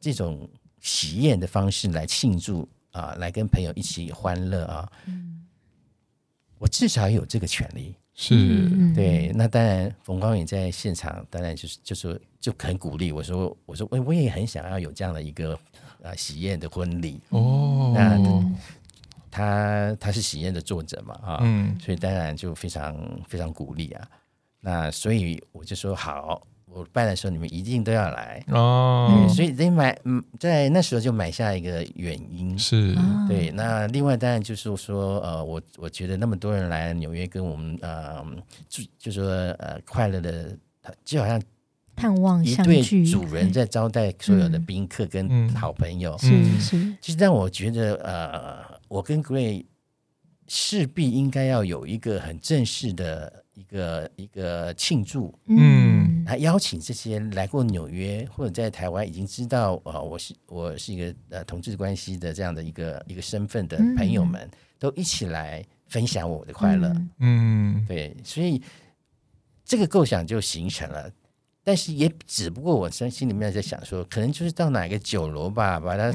[0.00, 5.46] 这种喜宴的方式来庆祝啊、呃，来跟朋友一起欢乐啊，嗯，
[6.58, 7.94] 我至少有这个权利。
[8.12, 15.56] 是对，那当然，冯光远在现场，当然就是就是就很鼓励我说，我说我我也很想要有这样的一个
[16.02, 17.92] 啊喜宴的婚礼哦。
[17.94, 18.18] 那
[19.30, 24.08] 他他是喜宴的作者嘛啊，嗯，所以当然就非常非常鼓励啊。
[24.58, 26.44] 那所以我就说好。
[26.72, 29.26] 我办的时候，你们一定都要来哦。
[29.28, 32.96] 所以得买，嗯，在那时候就买下一个原因是
[33.28, 33.50] 对。
[33.50, 38.24] 那另外当然就是说，呃，我我觉得那么多人来纽约跟我们，呃，
[38.68, 39.24] 就就说
[39.58, 40.56] 呃快乐的，
[41.04, 41.42] 就好像
[41.96, 46.94] 探望一对主人在招待所有的宾客跟好朋友，嗯，是是。
[47.00, 49.64] 其实让我觉得，呃，我跟 Gray
[50.46, 53.42] 势必应该要有一个很正式的。
[53.52, 68.62] 一个一个庆祝，嗯，他邀请这些来过纽约或者在台湾已经知道啊、呃，我是我是一个呃同志关系的这样的一个一个身份的朋友们，嗯、都一起来分享我的快乐，嗯，对，所以
[69.64, 71.10] 这个构想就形成了。
[71.62, 76.10] 但是也只不过我心心里面在想说，可能就是到哪个酒楼吧，把它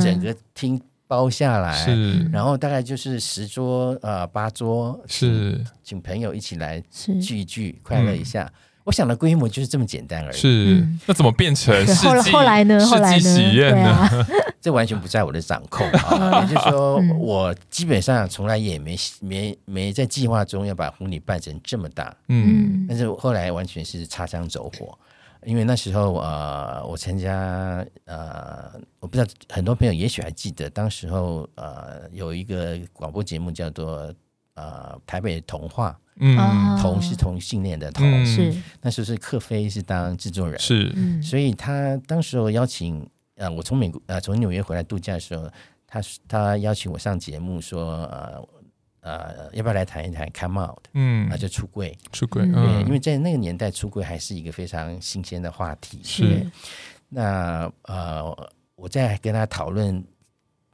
[0.00, 6.80] 整个厅包下来，是，然后大概就是十桌呃八桌，是，请朋友一起来
[7.20, 8.44] 聚一聚，快乐一下。
[8.44, 8.52] 嗯、
[8.90, 10.36] 我想的规模就是这么简单而已。
[10.36, 12.84] 是，嗯、那怎么变成 世纪后来呢？
[12.84, 13.20] 后来呢？
[13.20, 14.26] 喜宴呢？
[14.60, 16.42] 这完全不在我的掌控啊！
[16.50, 24.98] 也就是说，我基本上从来也没没没在计划中要把婚礼办成这么大，嗯，但是后来完全是擦枪走火，
[25.46, 34.12] 因为那时候呃，我参加呃，我不知道很多朋友也许还记得，当时候呃有一个广播节目叫做
[34.54, 38.54] 呃台北童话，嗯，同是同性恋的同，嗯、是。
[38.82, 43.08] 那时候是克菲是当制作人，是，所以他当时候邀请。
[43.36, 45.50] 呃，我从美国呃从纽约回来度假的时候，
[45.86, 48.48] 他他邀请我上节目说，呃
[49.00, 50.84] 呃，要不要来谈一谈 come out？
[50.92, 56.02] 嗯，那就出柜，出柜，嗯、对，因为在那个年代出柜还是一个非常新鲜的话题。
[56.04, 56.46] 是，
[57.08, 60.04] 那呃，我在跟他讨论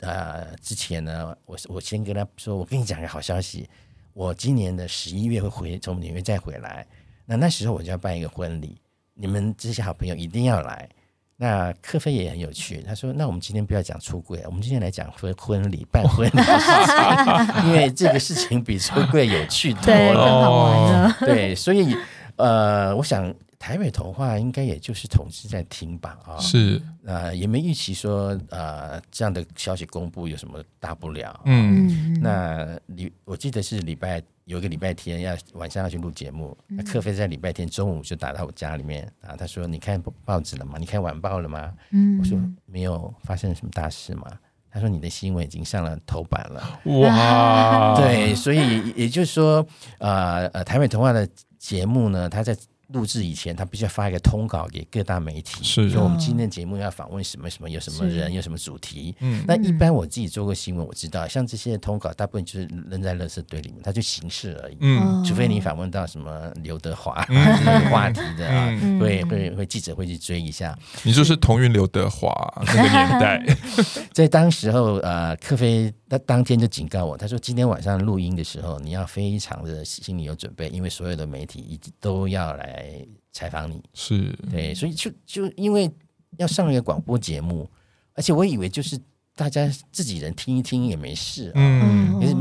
[0.01, 3.69] 呃之前呢，我我先跟他说，我跟你讲个好消息，
[4.17, 6.87] 我今年的十一月会回从纽约再回来，
[7.27, 8.81] 那那时候我就要办一个婚礼，
[9.13, 10.89] 你们这些好朋友一定要来。
[11.37, 21.17] 那科菲也很有趣，他说：“那我们今天不要讲出柜，我们今天来讲婚婚礼办婚礼的事情，因为这个事情比出柜有趣多了，更好玩了。
[21.21, 21.95] 对，所以
[22.37, 40.77] 呃，我想台北童话应该也就是同事在听吧，啊，是，呃，也没预期说呃这样的消息公布有什么大不了，嗯，那礼我记得是礼拜。”有一个礼拜天要晚上要去录节目，那克菲在礼拜天中午就打到我家里面啊，他说：“你看报纸了吗？
[40.79, 44.39] 你看晚报了吗？”嗯，我说：“没有发生什么大事吗。”
[44.71, 49.67] 他说：“你的新闻已经上了头版了。”哇，对，所以也就是说，
[49.99, 52.57] 呃呃，台北童话的节目呢，他在。
[52.89, 59.13] 录制以前，他必须要发一个通稿给各大媒体，是说我们今天节目要访问什么什么，有什么人，有什么主题。
[59.21, 64.77] 嗯，那一般我自己做过新闻，我知道，像这些通稿，大部分就是扔在垃圾堆里面，它就形式而已。
[64.81, 68.69] 嗯，除非你访问到什么刘德华这个话题的啊，
[69.01, 70.79] 会会会记者会去追一下。
[71.03, 72.31] 你说是同运刘德华
[72.67, 73.57] 那个年代，
[74.15, 82.76] 在当时候，呃，克菲他当天就警告我，他说今天晚上录音的时候，你要非常的心里有准备，因为所有的媒体一都要来。
[82.77, 83.83] 来采访你。
[83.95, 84.33] 是。
[84.51, 85.91] 对，所以就就因为
[86.37, 87.69] 要上一个广播节目，
[88.15, 88.99] 而且我以为就是
[89.35, 92.37] 大家自己人听一听也没事，嗯，可是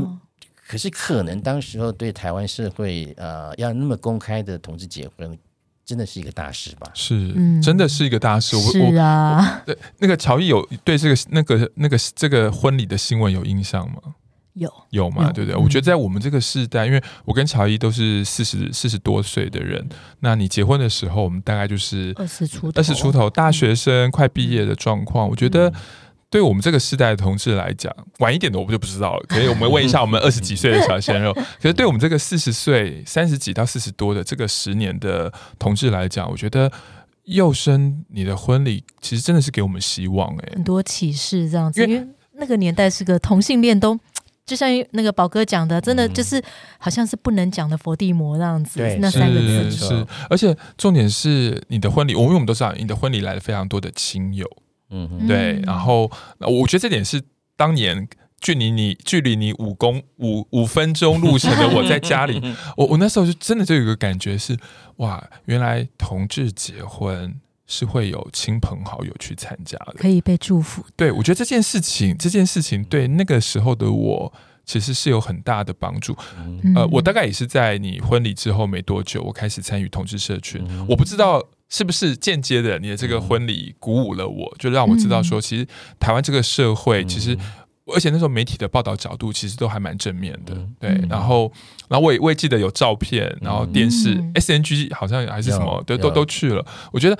[0.68, 5.38] 可是可能当时候对台湾社会呃要那么公开的同志结婚，
[5.84, 6.90] 真的是一个大事吧？
[6.94, 8.58] 是，真的是一个大事。
[8.60, 14.14] 是啊，对那个乔毅有对这个那个那个这个婚礼的新闻有印象吗？
[14.56, 15.30] 有有嘛？
[15.32, 15.60] 对不对？
[15.60, 19.86] 我觉得在我们这个世代，因为我跟乔伊都是四十四十多岁的人，
[20.20, 25.28] 那你结婚的时候，我们大概就是二十出头，二十出头，大学生快毕业的状况。
[25.28, 25.70] 我觉得
[26.30, 29.24] 对我们这个世代的同志来讲，晚一点的我们就不知道了。
[29.28, 31.34] 可以，我们问一下我们二十几岁的小鲜肉。
[31.60, 36.72] 可是对我们这个四十岁、三十几到四十多的这个十年的同志来讲，我觉得
[37.24, 41.84] 幼生你的婚礼其实真的是给我们希望哎，很多启示这样子。
[41.86, 42.06] 因为
[42.38, 43.98] 那个年代是个同性恋都。
[44.46, 46.40] 就像那个宝哥讲的，真的就是
[46.78, 50.06] 好像是不能讲的佛地魔那样子，对那三个字是，是。
[50.30, 54.48] 而且重点是你的婚礼，我因为我们都知道你的婚礼来了非常多的亲友，
[54.90, 55.60] 嗯哼，对。
[55.66, 57.20] 然后我觉得这点是
[57.56, 58.08] 当年
[58.40, 62.40] 距离你距离你五公五五分钟路程的我在家里，
[62.78, 64.56] 我我那时候就真的就有一个感觉是
[64.98, 67.40] 哇，原来同志结婚。
[67.66, 70.84] 是会有亲朋好友去参加的，可以被祝福。
[70.94, 74.32] 对，我觉得这件事情，这件事情对那个时候的我，
[74.64, 76.16] 其实是有很大的帮助。
[76.38, 80.64] 嗯、呃，我大概也是在你婚礼之后没多久，我开始参与同志社群。
[80.68, 85.66] 嗯、我不知道是不是间接的，你的这个婚礼鼓舞了我，就让我知道说，其实
[85.98, 87.36] 台湾这个社会，其实。
[87.94, 91.00] 而且那时候媒体的报道角度其实都还蛮正面的，嗯、对。
[91.08, 91.52] 然后，
[91.86, 96.66] 然后我也我也记得有照片，然后电视、嗯、SNG 好像还是什么，对，都都去了。
[96.92, 97.16] 我觉得。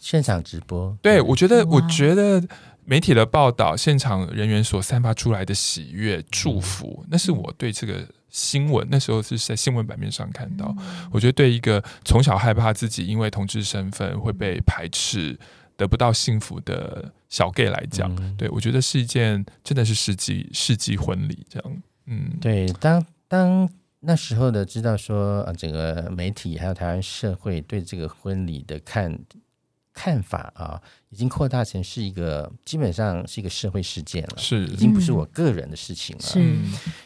[0.00, 2.42] 现场直播，对，我觉得，我觉得
[2.84, 10.74] 媒体的报道，现场人员所散发出来的喜悦、祝福，那是我对这个新闻那时候是在新闻版面上看到。
[11.10, 15.38] 我觉得，对一个从小害怕自己因为同志身份会被排斥、
[15.76, 21.82] 得不到幸福的小 gay 来讲，对，我觉得是一件真的是世纪世纪婚礼这样。
[22.06, 23.68] 嗯，对，当当
[24.00, 29.16] 那时候的知道说，啊，整个媒体还有台湾社会对这个婚礼的看
[30.00, 30.80] 看法啊。
[31.10, 36.22] 已经扩大成是一个，基本上是一个社会事件了，是已经不是我个人的事情了。
[36.22, 36.40] 是，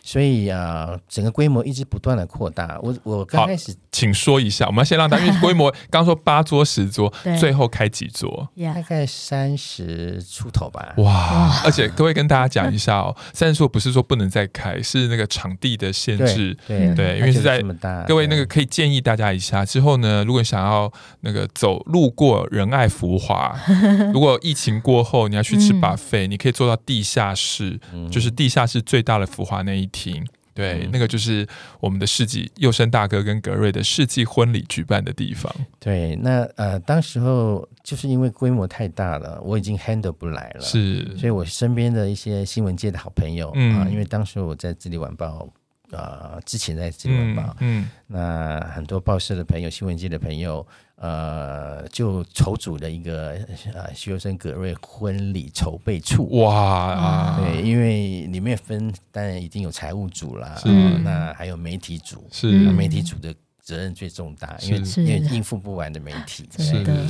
[0.02, 2.78] 所以啊、呃，整个规模一直不断的扩大。
[2.82, 8.46] 我我刚开始，请说一下，我们要先让大家，因为规模 刚说八桌十桌，最后开几桌？
[8.74, 10.92] 大概三十出头吧。
[10.98, 11.62] 哇！
[11.64, 16.54] 而且各位跟大家讲一下哦， 三十桌不是说不能再开，是那个场地的限制。
[16.66, 17.62] 对对，对，因为是在
[18.06, 23.58] 各位那个可以建议大家一下，之后呢，如果想要那个走路过仁爱福华。
[24.12, 30.26] 如果疫情过后你要去吃 buffet，、嗯、你可以坐到地下室，嗯、就是地下室最大的浮华那一厅。
[30.54, 31.44] 对，嗯、那个就是
[31.80, 35.52] 我们的世纪佑生大哥跟格瑞的世纪婚礼举办的地方。
[35.80, 45.48] 对，那呃，当时候就是因为规模太大了，我已经 handle 不来了，是，所以我身边的一些新闻界的好朋友啊、嗯呃，因为当时我在《智利晚报》
[45.96, 50.64] 呃，之前在《智利晚报》嗯，嗯，那很多报社的朋友、新闻界的朋友。
[50.96, 53.36] 呃，就筹组的一个
[53.74, 56.28] 呃，徐佑升葛瑞婚礼筹备处。
[56.38, 66.48] 哇，对，因为里面分当然已经有财务组啦，是、呃，那还有媒体组，是媒体组的责任最重大，因为因为应付不完的媒体。
[66.58, 67.04] 是的。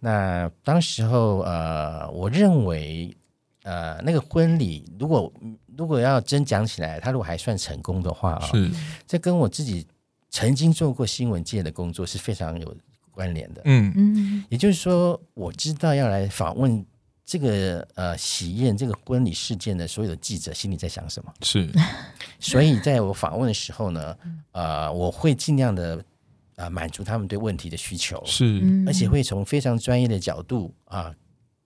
[0.00, 3.16] 那当时候呃，我认为
[3.62, 5.32] 呃，那个婚礼如果
[5.76, 8.68] 如果要真讲起来，他如果还算成功的话啊，是，
[9.06, 9.86] 这跟我自己
[10.28, 12.76] 曾经做过新闻界的工作是非常有。
[13.18, 13.92] 关联的，嗯。
[13.96, 16.86] 嗯，也就是说，我知道要来访问
[17.26, 21.34] 这个呃喜宴这个婚礼事件的所有的记者心里在想什么？
[21.42, 21.68] 是，
[22.38, 24.16] 所以在我访问的时候呢，
[24.52, 26.04] 呃，我会尽量的
[26.54, 31.12] 啊满足他们对问题的需求，是，而且会从非常专业的角度啊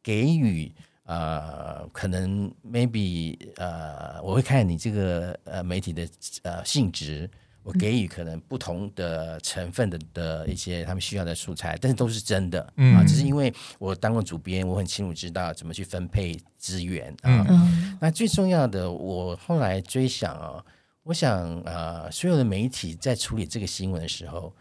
[0.02, 0.72] 给予
[1.04, 6.08] 呃可能 maybe 呃我会看你这个呃媒体的
[6.44, 7.28] 呃性质。
[7.62, 17.46] 我给予可能不同的成分的的一些他们需要的素材，但是都是真的、嗯、啊，只是因为我当过主编，我很清楚知道怎么去分配资源啊。
[17.48, 20.64] 嗯、那最重要的，我后来追想啊，
[21.04, 24.52] 我想啊，所有的媒体在处理这个新闻的时候，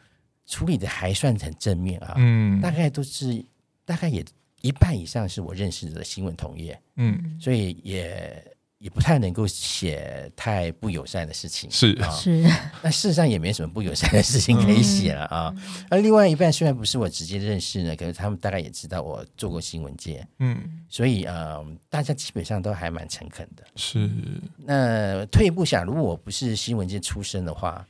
[0.45, 3.43] 处理的还算很正面啊，嗯，大概都是
[3.83, 4.23] 大概也
[4.61, 8.50] 一半以上是我认识的新闻同业，嗯，所以也。
[8.81, 12.41] 也不太能够写太不友善的事情，是啊，是。
[12.81, 15.53] 那事实上也没什么不友善的事情可以写了啊。
[15.87, 23.63] 而另外一半虽然不是我直接认识呢，可是他们大概也知道我做过新闻界，嗯，所以啊，大家基本上都还蛮诚恳的。
[23.75, 24.09] 是。
[24.57, 27.85] 那退一步想，如果我不是新闻界出身的话，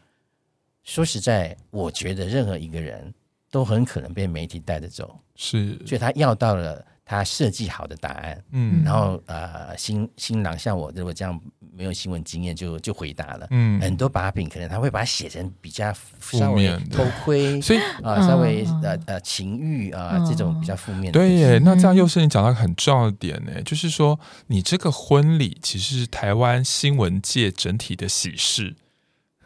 [0.83, 3.13] 说实在，我觉得任何一个人
[3.49, 5.17] 都很可能被媒体带着走。
[5.37, 5.79] 是。
[5.85, 6.85] 所以他要到了。
[7.03, 11.37] 他设计好的答案，嗯，然后呃，新新郎像我如果这样
[11.75, 21.19] 没有新闻经验，就就回答了，嗯，很多把柄可能他会把它写成比较稍微偷窥，所以啊、呃，稍微呃呃情欲啊、呃、这种比较负面的。
[21.19, 28.75] 对耶，那这样又是你讲到很重要的点呢，就是说你这个婚礼其实是台湾新闻界整体的喜事，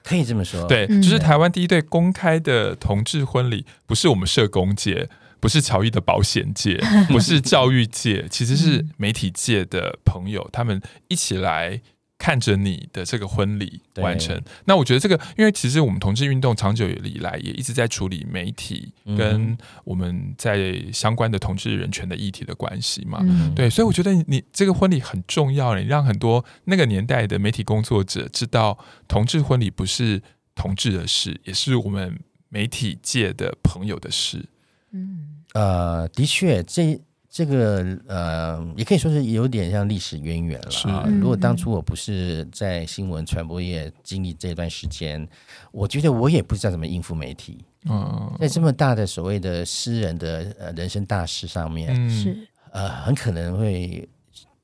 [0.03, 5.10] 可以这么说，对，就是台湾第一对公开的同志婚礼，不是我们社工界。
[5.46, 11.80] 不是乔伊的保险界， 不是教育界，其实是媒体界的朋友，他们一起来
[12.18, 14.41] 看着你的这个婚礼完成。
[14.66, 23.20] 那我觉得这个，因为其实我们同志运动长久以来也一直在处理媒体跟我们在相关的同志人权的议题的关系嘛。
[23.56, 30.24] 对，所以我觉得你这个婚礼很重要，你让很多那个年代的媒体工作者知道，同志婚礼不是
[30.56, 32.20] 同志的事，也是我们
[32.50, 34.46] 媒体界的朋友的事。
[34.91, 35.35] 嗯。
[35.56, 36.99] 呃，的确，这
[37.30, 41.08] 这个呃，也可以说是有点像历史渊源了啊。
[41.20, 45.26] 如果当初我不是在新闻传播业经历这段时间，
[45.72, 47.64] 我觉得我也不知道怎么应付媒体。
[47.89, 52.38] 嗯，在这么大的所谓的私人的呃人生大事上面，是。
[52.72, 54.06] 呃，很可能会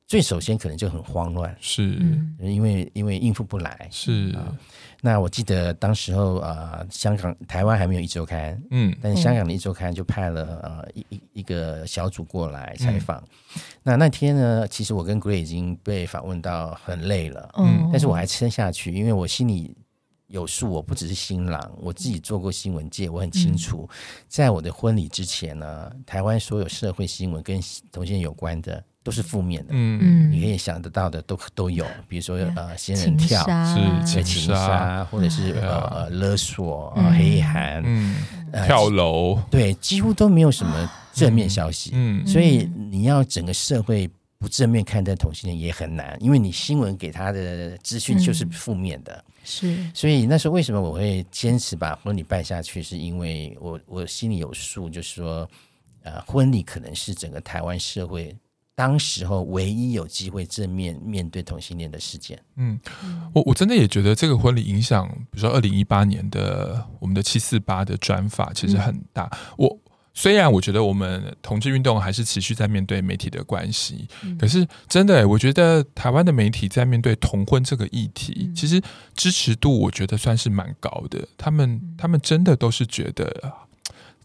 [0.06, 1.98] 最首先可能就很慌乱，是。
[2.40, 4.34] 因为因为应付不来，是。
[4.36, 4.52] 啊。
[5.04, 13.18] 那我记得当时候啊、呃，香港、台湾还没有一周刊，嗯，但香港的一周刊就派了呃一一一个小组过来采访。
[13.18, 19.76] 嗯、那那天呢，其实我跟 Gray 已经被访问到很累了，嗯，但是我还撑下去，因为我心里
[20.28, 23.96] 有数，我不只是新郎，我自己做过新闻界，我很清楚，嗯、
[24.28, 27.60] 在我的婚礼之前呢，台湾所有社会新闻跟
[27.92, 28.84] 同性有关的。
[29.04, 33.42] 都是负面的，嗯，你可以想得到的都都有，比如说呃，仙人跳。
[34.06, 38.16] 是情杀，或者是呃勒索、黑函，嗯，
[38.66, 55.50] 跳楼，对，几乎都没有什么正面消息，嗯，所以你要整个社会不正面看待同性恋也很难，因为你新闻给他的资讯就是负面的，是，所以那时候为什么我会坚持把婚礼办下去，是因为我我心里有数，就是说，
[56.04, 58.36] 呃，婚礼可能是整个台湾社会
[58.82, 62.40] 当时候唯一有机会正面面对同性恋的事件。
[62.56, 62.80] 嗯，
[63.32, 69.30] 我我真的也觉得这个婚礼影响，比如说二零一八年的我们的七四八的转法其实很大。
[69.34, 69.80] 嗯、我。
[70.14, 78.82] 虽然我觉得我们同志运动还是持续在面对媒体的关系，嗯、可是真的，我觉得台湾的媒体在面对同婚这个议题，嗯、其实
[79.16, 81.26] 支持度我觉得算是蛮高的。
[81.38, 83.54] 他们他们真的都是觉得。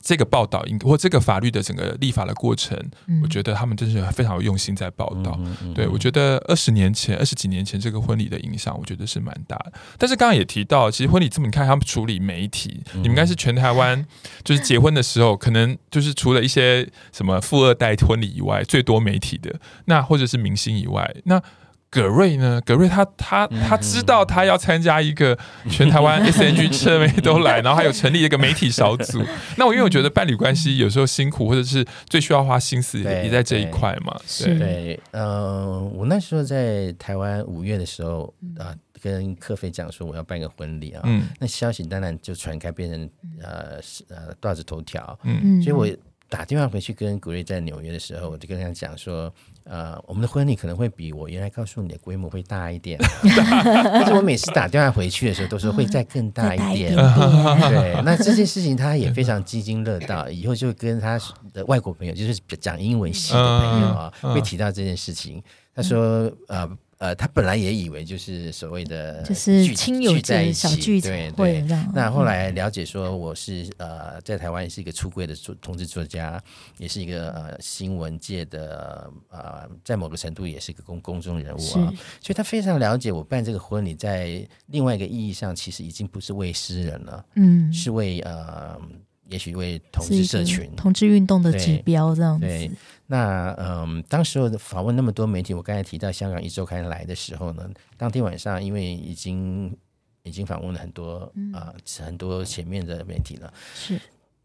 [0.06, 2.78] 这个报道应或这个法律的整个立法的过程，
[3.08, 5.36] 嗯、我觉得他们真是非常有用心在报道。
[5.40, 9.72] 嗯嗯、对，我觉得二十年前、二十几年前这个婚礼的影响，我觉得是蛮大的。
[9.98, 14.06] 但是刚刚也提到，其实婚礼这么你看他们处理媒体，嗯、你们应该是全台湾
[14.44, 19.52] 就是结婚的时候，可能就是除了一些什么富二代婚礼以外，最多媒体的
[19.86, 21.42] 那或者是明星以外，那。
[21.88, 22.60] 葛瑞呢？
[22.66, 25.38] 葛瑞他他他知道他要参加一个
[25.70, 29.22] 全台湾 SNG 车媒都来， 然后还有成立一个媒体小组。
[29.56, 34.14] 那我因为我觉得伴侣关系有时候辛苦，或者是最需要花心思也在这一块嘛。
[34.44, 43.10] 对，对，呃，我那时候在台湾五月的时候啊、呃，跟克菲讲说我要办个婚礼啊，嗯、那消息当然就传开，变成
[43.40, 45.18] 呃呃报纸头条。
[45.22, 45.88] 嗯，所以我
[46.28, 49.32] 打电话回去跟葛瑞在纽约的时候，我就跟他讲说。
[49.68, 52.98] 呃，我们的婚礼可能会比我原来告诉你的规模会大一点，
[53.64, 56.94] 但是我每次打电话回去的时候，都说会再更大一点。
[56.94, 61.20] 对， 那这件事情他也非常津津乐道， 以后就跟他
[61.52, 65.42] 的外国朋友，就是讲英文系的朋友啊，会提到这件事情。
[65.74, 66.68] 他说，呃。
[66.98, 71.62] 呃，他本来也以为就是所谓的就是亲友在一起，聚对对。
[71.92, 76.42] 那后来了解说，我是呃在台湾是一个出柜的作同志作家，
[76.78, 88.80] 也是一个呃新闻界的呃在某个程度也是一个公公众人物啊，所以他非常了解我办这个婚礼，在另外一个意义上，其实已经不是为诗人了，嗯，是为呃。
[89.28, 92.46] 也许为同志社群、同志运动的指标这样子。
[92.46, 92.70] 对，
[93.06, 99.76] 那嗯，当时候访问那么多媒体，我刚才提到香港一周刊来的时候呢，当天晚上因为已经
[100.22, 101.74] 已经访问了很多啊、嗯呃、
[102.04, 104.00] 很多前面的媒体了，是。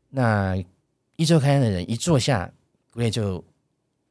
[0.10, 0.56] 那
[1.16, 2.52] 一周刊的人一坐下，
[2.94, 3.44] 我也就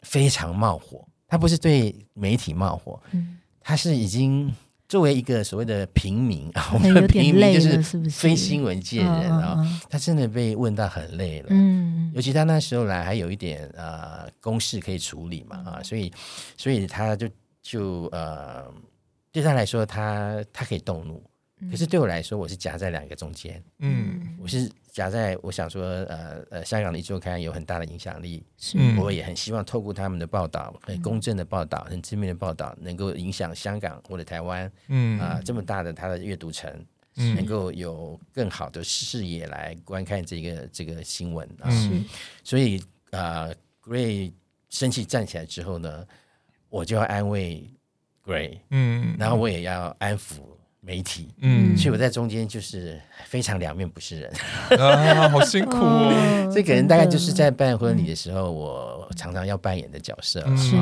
[0.03, 1.07] 非常冒火。
[1.27, 4.53] 他不是对媒体冒火，嗯，他是已经。
[4.91, 7.81] 作为一个所谓的平民啊， 我们的平民就是
[8.11, 9.57] 非新闻界人啊，
[9.89, 11.47] 他真的被问到很累了。
[11.51, 16.13] 嗯，尤其他那时候来还有一点呃公事可以处理嘛啊，所以
[16.57, 17.29] 所以他就
[17.63, 18.65] 就呃
[19.31, 21.23] 对他来说他他可以动怒。
[21.69, 23.63] 可是对我来说，我是夹在两个中间。
[23.81, 28.79] 嗯，我是夹在我想说，呃呃，香港的一周刊有很大的影响力，是。
[28.99, 35.19] 我也很希望透过他们的报道，很公正的报道，很知名的报道，能够影响香港或者台湾，嗯。
[35.21, 36.73] 啊、呃，这么大的他的阅读层，
[37.17, 41.69] 嗯、能够有更好的视野来观看这个这个新闻啊。
[41.71, 41.91] 是
[42.43, 43.51] 所以啊
[43.85, 44.33] ，Gray
[44.71, 46.07] 生气站起来之后呢，
[46.69, 47.69] 我就要安慰
[48.25, 50.41] Gray，嗯，然后我也要安抚。
[50.83, 54.33] 媒体，嗯，所以我在中间就是非常两面不是人
[54.81, 56.51] 啊，好辛苦哦。
[56.55, 60.41] 这个人大概就是在办婚礼的时候，我常常要扮演的角色。
[60.57, 60.75] 是，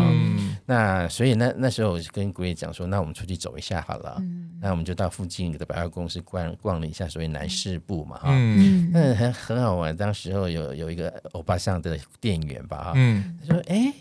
[0.64, 4.22] 那所以那那时候我就跟 Gray 讲说，那我们出去走一下好了。
[4.60, 9.96] 那我们就到附近的百货公司逛逛了一下，所谓男士部嘛，哈，嗯，那很很好玩。
[9.96, 13.92] 当时候有有一个欧巴桑的店员吧，哈，嗯，他说，哎，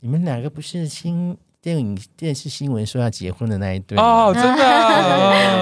[0.00, 1.36] 你们两个不是亲？
[1.66, 4.62] 电影、电视新闻说要结婚的那一对哦，真的，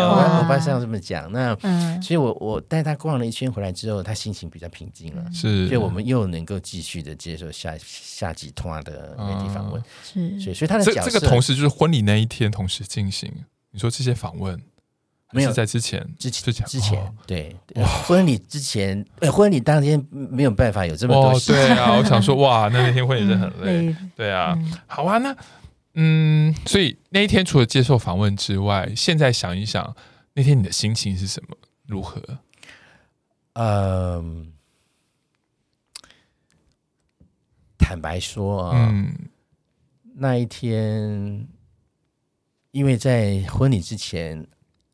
[0.07, 1.33] 我 我爸 是这么讲。
[1.33, 5.25] 那，嗯、所以我我带他逛了一圈回来之后，他心情比较平静了。
[5.33, 9.83] 是，所以我们又能够继续的接受下下几通的媒体访问。
[10.03, 13.33] 是，所以所以他的角色这，这个同时就是婚礼那一天同时进行。
[13.71, 14.61] 你说这些访问
[15.33, 16.07] 没有在之前？
[16.19, 17.57] 之前之前、哦、对，
[18.07, 21.51] 婚礼之前，呃，婚礼当天没有办法有这么多事。
[21.53, 23.87] 对啊，我想说， 哇，那那天婚礼真的很累。
[23.87, 25.35] 嗯、对啊，嗯、好啊，那。
[25.95, 29.97] 嗯，所以那一天除了接受访问之外，现在想一想，
[30.33, 31.57] 那天你的心情是什么？
[31.87, 32.21] 如何？
[33.55, 34.53] 嗯，
[37.79, 39.15] 坦白说啊，嗯，
[40.17, 41.47] 那一天，
[42.73, 44.47] 因为在婚礼之前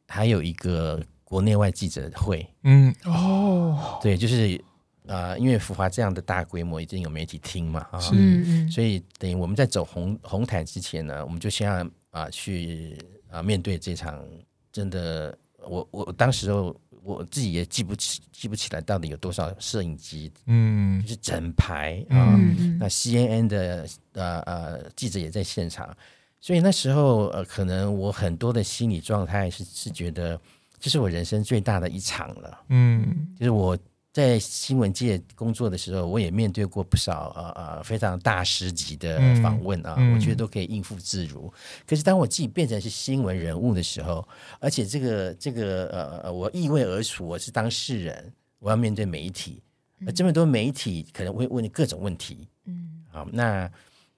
[0.06, 4.62] 还有一个国内外记者会，嗯，哦，对，就是。
[5.06, 12.96] 啊、呃，因为福华这样的大规模，已经有媒体听嘛，啊，是，所以等于我们在走红红毯之前呢，我们就先要啊、呃、去
[13.28, 14.24] 啊、呃、面对这场
[14.72, 15.36] 真的，
[15.66, 25.96] 我我当时候我自己也记不起记不起来到底有多少摄影机，嗯，就是整排啊，嗯、那 CNN 的呃呃记者也在现场，
[26.40, 30.38] 所以那时候呃可能我很多的心理状态是是觉得
[30.78, 32.60] 这是我人生最大的一场了。
[32.68, 33.76] 嗯，就是我
[34.12, 41.52] 在新闻界工作的时候，我也面对过不少呃呃非常大师级的访问啊，嗯、我觉得都可以应付自如。
[41.86, 44.26] 可是当我自己变成是新闻人物的时候，
[44.58, 49.62] 而且这个这个呃呃我易位而处，我是当事人，我要面对媒体，
[50.04, 52.48] 而这么多媒体可能会问你各种问题。
[52.64, 53.70] 嗯，好，那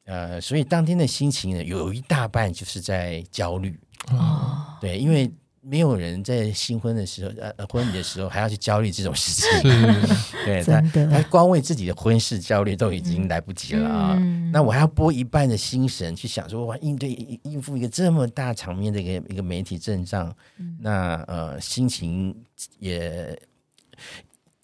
[0.05, 3.79] 呃，所以当天的心情呢，有一大半就是在焦虑。
[4.11, 5.31] 哦，对，因为。
[5.65, 9.71] 没有人在新婚的时候， 呃，婚礼的时候还要去焦虑这种事情。
[10.45, 14.17] 对，他他光为自己的婚事焦虑都已经来不及了啊。
[14.19, 17.13] 嗯、那我还要拨一半的心神去想说，哇，应对
[17.45, 22.35] 应付一个这么大场面的一个一个媒体阵仗，嗯、那呃，心情
[22.81, 23.41] 也。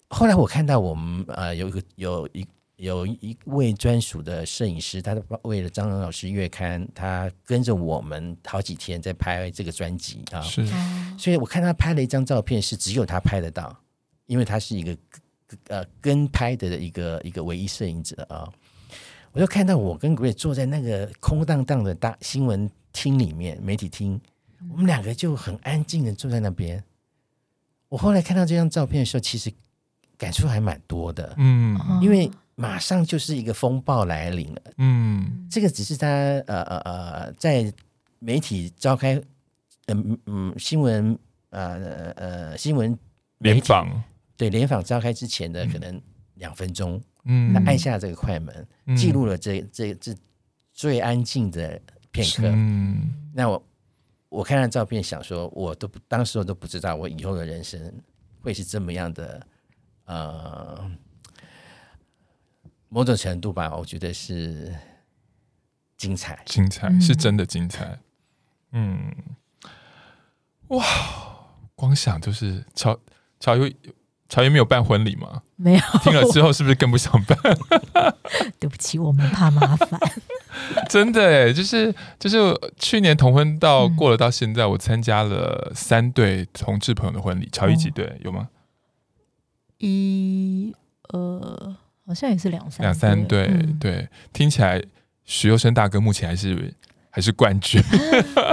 [0.09, 2.45] 后来我看到我们呃有一个有一。
[2.79, 10.39] 有一位专属的摄影师，他为了张老师月刊，他跟着我们好几天在拍这个专辑啊。
[10.39, 10.65] 是，
[11.17, 13.77] 所以我看他拍了一张照片，是只有他拍得到，
[14.27, 14.97] 因为他是一个
[15.67, 18.47] 呃跟拍的一个一个唯一摄影者啊。
[19.33, 24.17] 我就看到我跟 Grace 坐在那个空荡荡的大新闻厅里面，媒体厅，
[24.71, 26.81] 我们两个就很安静的坐在那边。
[27.89, 29.51] 我后来看到这张照片的时候，其实
[30.17, 32.31] 感触还蛮多的，嗯，因为。
[32.59, 34.61] 马上就是一个风暴来临了。
[34.79, 36.07] 嗯，这个只是他
[36.45, 37.73] 呃呃呃，在
[38.19, 39.15] 媒体召开，
[39.87, 41.17] 嗯嗯，新闻
[41.51, 42.99] 呃呃新闻
[43.37, 43.87] 联访，
[44.35, 46.01] 对联访召开之前的可能
[46.33, 50.13] 两分钟，嗯，他按下这个快门，嗯、记录了这这这
[50.73, 51.81] 最安静的
[52.11, 52.43] 片刻。
[52.53, 53.65] 嗯，那我
[54.27, 57.79] 我看到照片，想说，我都当时我都不知道，我以后的人生
[58.41, 59.47] 会是这么样的，
[60.03, 60.91] 呃。
[62.89, 64.75] 某种程度吧，我觉得是
[65.95, 67.99] 精彩，精彩是真的精彩。
[68.71, 69.13] 嗯，
[70.69, 70.83] 哇，
[71.75, 72.99] 光想就是乔
[73.39, 73.75] 乔一
[74.27, 75.41] 乔一没有办婚礼吗？
[75.55, 75.81] 没有。
[76.01, 77.37] 听了之后是不是更不想办？
[78.59, 79.99] 对不起，我们怕麻烦。
[80.89, 82.37] 真的哎，就是就是
[82.77, 87.47] 去年同婚到过了到现在，嗯、我参加了三对同志朋友的婚礼。
[87.51, 88.49] 乔一几对、哦、有吗？
[89.77, 90.75] 一
[91.09, 91.77] 呃。
[92.09, 94.81] 好像也是两三两三对、嗯、对，听起来
[95.25, 96.73] 许佑生大哥目前还是
[97.11, 97.79] 还是冠军，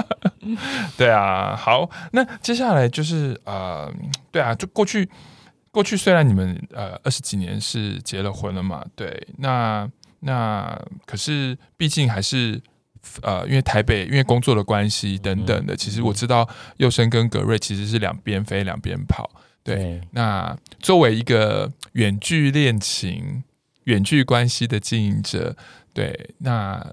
[0.95, 1.57] 对啊。
[1.57, 3.91] 好，那接下来就是呃，
[4.31, 5.09] 对啊，就过去
[5.71, 9.91] 过去虽然你们呃二十几年是结了婚了嘛，对，那
[10.21, 12.61] 那可是毕竟还是
[13.23, 16.47] 呃，因为台北因为工作的关系等等的，嗯、其实我知道
[16.77, 19.31] 佑生跟格瑞其实是两边飞两边跑。
[19.67, 23.43] 对，那作为一个远距恋情、
[23.85, 25.57] 远距关系的经营者，
[25.93, 26.87] 对，那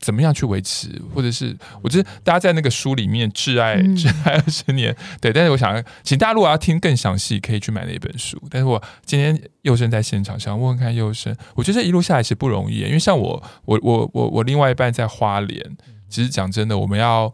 [0.00, 1.00] 怎么样去维持？
[1.14, 8.42] 或者是，我觉得大家在那个书里面挚爱挚爱二十年，对，但是我想请大家如果要听更详细，可以去买那本书。
[8.50, 15.76] 但是我今天佑生在现场，想问问看佑生，我觉得这一路下来是不容易，因为像我，我，我，我，我另外一半在花莲，
[16.08, 17.26] 其实讲真的，我们要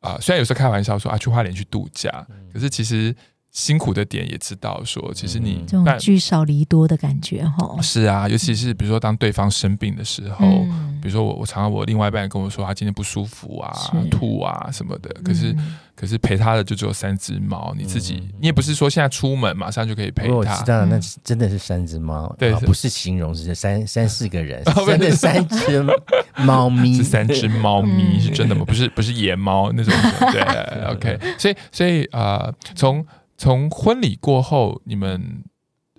[0.00, 3.14] 啊、呃，虽然有时候开玩笑说啊，去花莲去度假，可是其实。
[3.50, 7.80] 辛苦的点也知道，说其实你这种聚少离多的感觉哈。
[7.82, 14.08] 是啊，尤其是比如说当对方生病的时候，嗯、比如说我我常常我另外一半跟我说他今天不舒服啊、是。
[14.10, 20.34] 吐啊什么的，可是、嗯、可是陪他的就只有三只猫，你自己、嗯、你也不是说现在出门马上就可以陪他。
[20.34, 25.84] 我知道，那真的是三只猫，对，不是形容，是三三四个人， 真的三只
[26.36, 28.64] 猫咪， 是三只猫咪，是真的吗？
[28.64, 29.92] 不是不是野猫那种。
[30.32, 30.42] 对
[30.92, 33.06] ，OK，所以所以啊，从、呃
[33.38, 35.42] 从婚礼过后，你们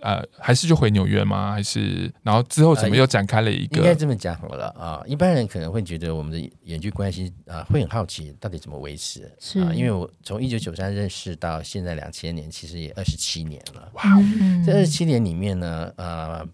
[0.01, 1.53] 呃还是就回纽约吗？
[1.53, 3.77] 还是然后之后怎么又展开了一个？
[3.77, 5.01] 应该这么讲好了啊！
[5.07, 9.31] 一般人可能会觉得我们的远距关系啊，会很好奇到底怎么维持。
[9.39, 13.89] 是啊，因为我从一九九三认识到现在两千年，其实也二十七年了。
[13.93, 16.45] 哇、嗯，这二十七年里面呢，呃，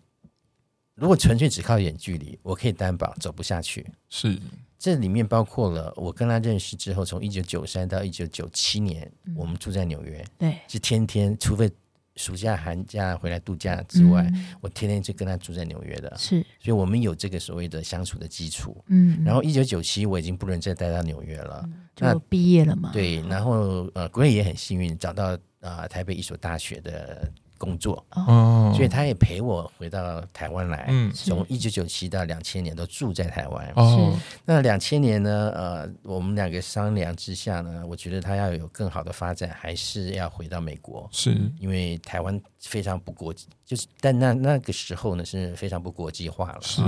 [0.94, 3.86] 如果纯粹只靠远距离，我可以担保走不下去。
[4.10, 4.40] 是。
[4.78, 11.71] 这里面包括了我跟他认识之后，从一九九三到一九九七年，嗯、我们住在纽约，对，是天天，除非
[12.15, 27.32] 暑假寒假回来度假之外，嗯、我天天就跟他住在纽约的，是，所以我们有这个所谓的相处的基础，嗯，然后一九九七我已经不能再待到纽约了，嗯、就毕业了嘛，对，然后呃，国内也很幸运找到啊、呃、台北一所大学的。
[27.66, 30.86] 工作，哦，所以他也陪我回到台湾来。
[30.89, 33.74] 嗯，从一九九七到两千年都住在台湾。
[33.76, 35.51] 哦，那两千年呢？
[35.55, 41.09] 呃，我们两个商量之下呢，我觉得他要有更好的发展，还是要回到美国。
[41.11, 46.59] 是因为台湾非常不国际，就是但那那个时候呢是非常不国际化了。
[46.61, 46.82] 是，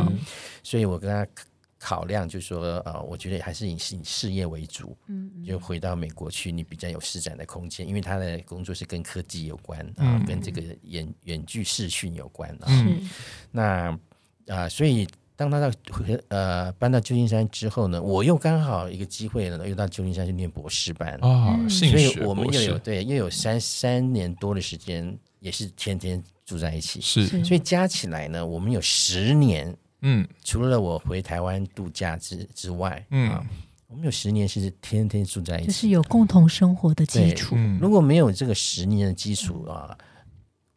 [0.62, 1.26] 所以我跟他
[1.80, 12.66] 考量，就是说呃，我觉得还是以以事业为主，嗯，就回到美国去，你比较有施展的空间，因为他的工作是跟科技有关啊，跟这个远远距视讯有关啊。
[12.68, 13.10] 嗯，
[13.52, 14.00] 那
[14.48, 15.08] 啊，所以。
[15.40, 15.72] 当他到
[16.30, 21.14] 呃搬到旧金山之后呢，我又刚好一个机会呢，又到旧金山去念博士班。
[21.24, 33.46] 啊，所以我们又有对又有三三年多的时间，也是天天住在一起，是，所以加起来呢，我们有十年，嗯，除了我回台湾度假之之外，嗯、啊，
[33.88, 37.56] 我们有十年是天天住在一起，就是有共同生活的基础。
[37.58, 39.98] 嗯、如果没有这个十年的基础啊。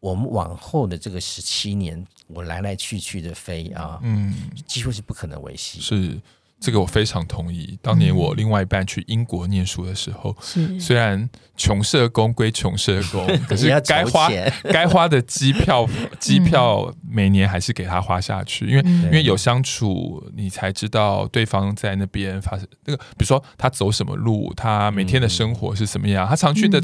[0.00, 4.34] 我们往后的这个十七年，我来来去去的飞啊，嗯，
[4.66, 5.78] 几乎是不可能维系。
[5.78, 6.18] 是。
[6.60, 7.78] 这个我非常同意。
[7.80, 14.28] 当年我另外一半去英国念书的时候，是虽然穷社工归穷社工， 可是该花
[14.64, 15.88] 该花的机票
[16.20, 26.80] 机票每年还是给他花下去，因为因为有相处，你才知道对方在那边发生那个，比如说他走什么路，他每天的生活是什么样，他常去的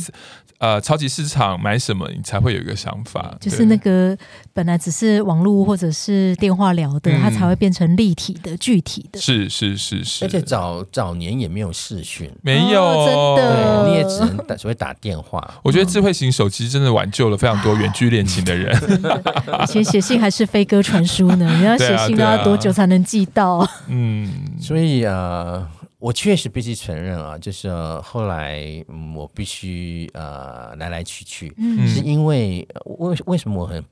[0.59, 3.37] 呃超级市场买什么，你才会有一个想法。
[3.39, 4.17] 就是那个
[4.55, 9.21] 本来只是网络或者是电话聊的，他才会变成立体的、具体的。
[9.21, 9.66] 是是。
[9.75, 15.43] 是是是，而且早早年也没有视讯，没有，哦、真的，对，你也只能打所谓打电话。
[15.65, 18.75] 我觉得智慧型手机真的挽救了非常多远距恋情的人。
[19.65, 23.55] 以前写信还是飞鸽传书呢， 你要写信都要多久才能寄到？
[23.55, 32.67] 啊啊、嗯，所以啊，我确实必须承认啊，就是、啊、后来、嗯、我必须呃来来去去，嗯、是因为
[32.99, 33.83] 为为什么我很。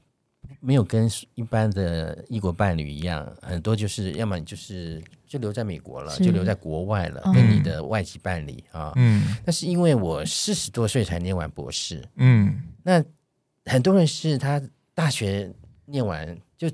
[0.60, 5.02] 没有跟一般的异国伴侣一样，很多就是要么你就是
[5.34, 8.92] 就留在美国了，就留在国外了，嗯、跟你的外籍伴侣啊。
[8.94, 12.08] 嗯，那是因为我四十多岁才念完博士。
[12.14, 13.02] 嗯，那
[13.64, 14.62] 很多人是他
[14.94, 15.52] 大学
[15.86, 16.70] 念完就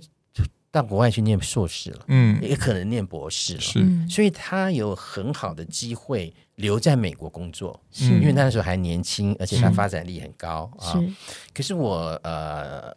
[0.70, 8.04] 到国外去念硕士了，嗯，也可能念博士了，是，所以他有很好的机会留在美国工作，是。
[8.04, 10.92] 因为那时候还年轻，而且他发展力很高啊。
[10.92, 11.12] 是，
[11.54, 12.94] 可是我呃。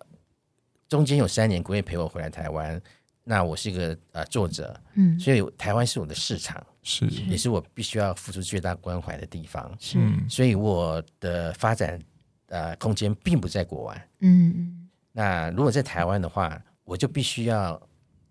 [0.89, 2.79] 中间有三年，国内陪我回来台湾，
[3.23, 7.05] 那我是一个呃作者，嗯，所以台湾是我的市场，是。
[7.07, 9.99] 也是我必须要付出最大关怀的地方，是，
[10.29, 11.99] 所以我的发展
[12.47, 17.81] 呃空间并不在国外，嗯嗯，那如果在台湾的话，我就必须要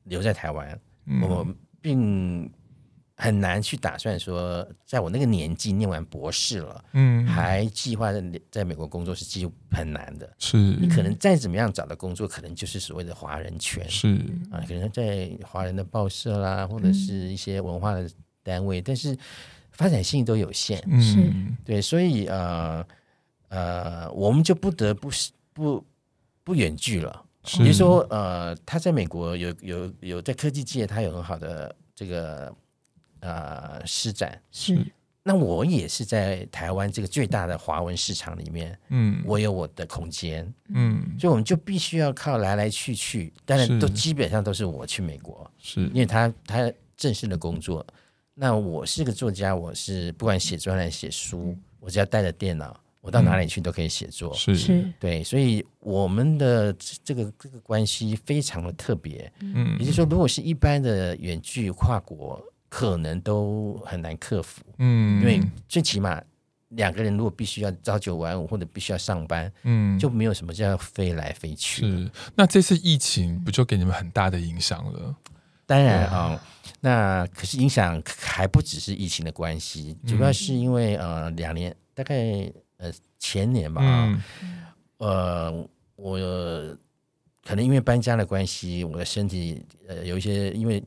[0.05, 1.47] 留在台湾，嗯、我
[1.80, 2.51] 并。
[3.22, 8.20] 很难去打算说，在我那个年纪念完博士了，嗯，还计划在
[8.50, 10.28] 在美国工作是几乎很难的。
[10.40, 14.08] 是，你可能再怎么样找的工作，可能就是所谓的华人圈，是
[14.50, 18.10] 啊，可能在华人的报社啦，或者是一些文化的
[18.42, 19.16] 单位，嗯、但是
[19.70, 20.78] 发展性都有限。
[21.00, 21.32] 是，
[21.64, 22.84] 对，所以呃
[23.50, 25.08] 呃，我们就不得不
[25.52, 25.84] 不
[26.42, 27.24] 不远距了。
[27.44, 32.52] 是比如说呃，他在美国有有有在科技界，他有很好的这个。
[33.22, 34.40] 呃，施展。
[34.50, 34.84] 是，
[35.22, 45.82] 那我也是在台湾这个最大的华文市场里面，嗯，我有我的空间，嗯，所以我们就必须要靠来来去去，当然都基本上都是我去美国，是。
[45.86, 47.86] 因为他他正式的工作，
[48.34, 54.56] 那我是个作家，我是不管写专栏写书，我只要带着电脑，我到哪里去都可以写作，是。
[54.56, 56.72] 是，对，所以我们的
[57.04, 62.44] 这个这个关系非常的特别，嗯，也就是说，如果是一般的远距跨国。
[62.74, 66.18] 可能都很难克服，嗯，因为最起码
[66.70, 71.82] 两个人如果必须要朝九晚五或者必须要上班，嗯，就没有什么叫飞来飞去。
[71.82, 75.14] 是，那这次疫情不就给你们很大的影响了？
[75.66, 76.40] 当然啊，哦，
[76.80, 84.22] 那可是影响还不只是疫情的关系，主要是因为呃两年大概呃前年吧，嗯，
[84.96, 86.18] 呃我
[87.44, 90.82] 可能因为搬家的关系，我的身体呃有一些因为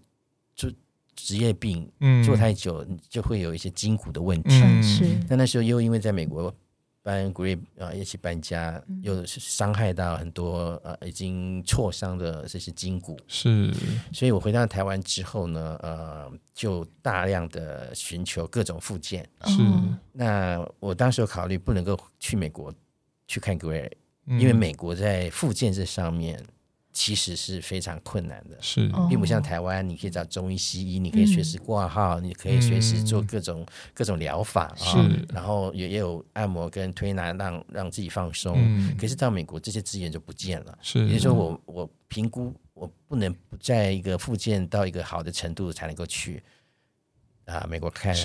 [0.55, 0.67] 就。
[1.15, 4.61] 职业病，嗯做太久就会有一些筋骨的问题。
[4.61, 6.53] 嗯、是，但那时候又因为在美国
[7.01, 13.17] 搬 Grip 啊，一起搬家，又是伤害到很多呃已经挫伤的这些筋骨。
[13.27, 13.71] 是，
[14.11, 19.27] 所以我回到台湾之后呢，呃，就大量的寻求各种复健。
[19.45, 19.61] 是，
[20.11, 22.73] 那我当时有考虑不能够去美国
[23.27, 23.91] 去看 Grip，
[24.25, 26.43] 因为美国在复健这上面。
[26.97, 38.57] 其实是非常困难的，是，并不像台湾，你可以找中医、西医，你可以随时挂号，你可以随时做各种各种疗法啊，然后也也有按摩跟推拿，让让自己放松。
[38.97, 46.41] 可是到美国，这些资源就不见了，是，也就是说，我我评估我不能不在一个复健到一个好的程度才能够去
[47.43, 48.15] 啊美国看，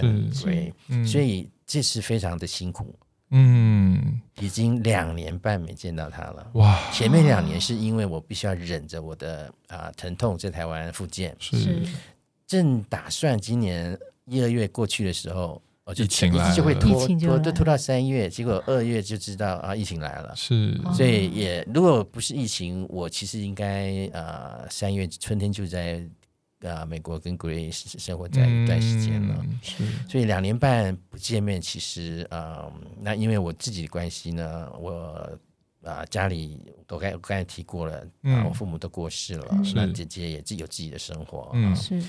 [0.45, 0.73] 对，
[1.05, 2.97] 所以这是非常的辛苦。
[3.31, 6.51] 嗯，已经两年半没见到他了。
[6.55, 11.83] 哇，前面两年是因为我必须要忍着我的啊、呃、疼痛在台湾复健，是。
[12.47, 16.57] 正打算今年一二月过去的时候，我就疫情来了。
[16.57, 20.35] 就会拖疫情就拖拖拖到三月，结果二月就知道啊，疫情来了。
[20.35, 26.05] 是，所以也如果不是疫情，我其实应该啊三月春天就在
[26.61, 29.37] 呃美国跟 Grace 生活在一段时间了。
[29.41, 29.85] 嗯是。
[30.09, 34.93] 所以两年半不见面，其实呃，那因为我自己的关系呢，我
[35.83, 36.59] 啊、呃、家里
[36.89, 39.73] 我刚我刚才提过了，啊、嗯我父母都过世了，嗯。
[39.75, 41.73] 那姐姐也自己有自己的生活，嗯。
[41.73, 41.75] 啊。
[41.75, 42.03] 是。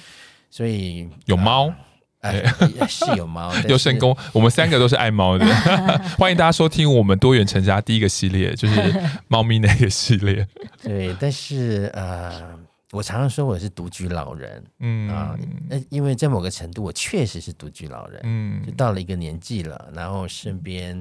[0.49, 1.73] 所以有猫。
[2.21, 2.39] 呃
[2.77, 5.45] 呃是有猫， 有神功，我们三个都是爱猫的，
[6.19, 8.93] 欢迎大家收听我们多元成家第一个系列，就是
[9.27, 10.47] 猫咪那个系列。
[10.83, 12.55] 对，但是呃，
[12.91, 15.09] 我常常说我是独居老人嗯。
[15.09, 15.37] 啊，
[15.69, 18.65] 那、因为在某个程度，我确实是独居老人，嗯。
[18.65, 20.97] 就到了一个年纪了，然后身边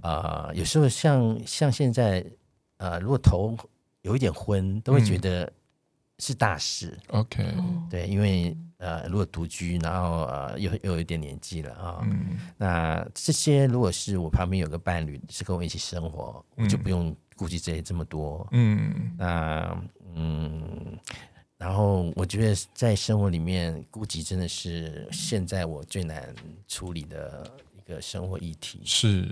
[0.00, 2.24] 啊、呃有时候像像现在
[2.78, 3.56] 呃，如果头
[4.02, 5.50] 有一点昏，都会觉得
[6.18, 7.86] 是大事，，OK，哦。
[7.90, 12.36] 对，因为呃，如果独居，然后呃，又又有一点年纪了啊，嗯。
[12.56, 18.46] 那这些如果是我旁边有个伴侣是跟我一起生活，我就不用顾及这些这么多。
[18.50, 19.14] 嗯。
[19.16, 19.76] 那
[20.14, 20.98] 嗯，
[21.62, 26.34] 然后我觉得在生活里面顾及真的是现在我最难
[26.66, 27.48] 处理的
[27.78, 28.80] 一个生活议题。
[28.84, 29.28] 是，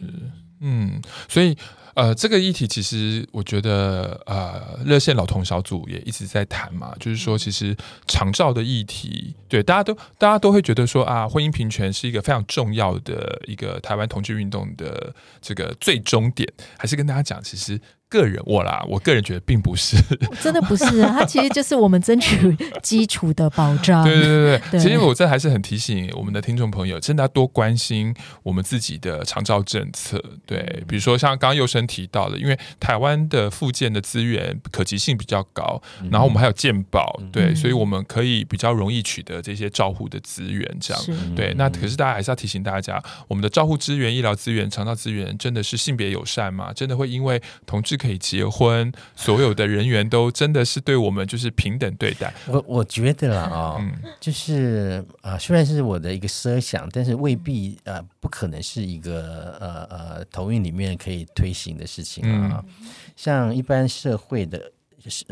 [0.60, 1.56] 嗯，所以
[1.94, 7.76] 呃，这个议题其实我觉得呃，热线老同小组也一直在谈嘛，就是说其实
[8.06, 15.12] 长照的议题，对大家都大家都会觉得说啊，婚姻平权是一个非常重要的一个台湾同志运动的
[15.42, 17.80] 这个最终点，还是跟大家讲，其实。
[18.10, 19.96] 个人我啦，我个人觉得并不是，
[20.42, 24.04] 真的不是啊， 它其实就是我们争取基础的保障。
[24.04, 30.22] 对对对对，对其实我这还是很提醒我们的听众朋友，真的要多关心我们自己的长照政策。
[30.44, 35.80] 对，比如说像刚刚佑生提到的，因为台湾的附件的资源可及性比较高，
[36.10, 40.60] 然后我们还有健保，对，所以我们可以比较容易取得这些照护的资源。
[40.80, 41.02] 这样，
[41.36, 41.54] 对。
[41.54, 46.72] 那可是大家还是要提醒大家，我们的照护资源、医疗资源、长照资源，真的是性别友善吗？
[46.74, 52.32] 真的会因为同志可以结婚，所有的人员都真的是对我们就是平等对待？
[52.46, 62.64] 我我觉得啦啊、哦，嗯就是啊、呃，虽然是我的一个设想，但是未必呃不可能是一个呃呃投运里面可以推行的事情啊。
[62.66, 62.72] 嗯、
[63.14, 64.72] 像一般社会的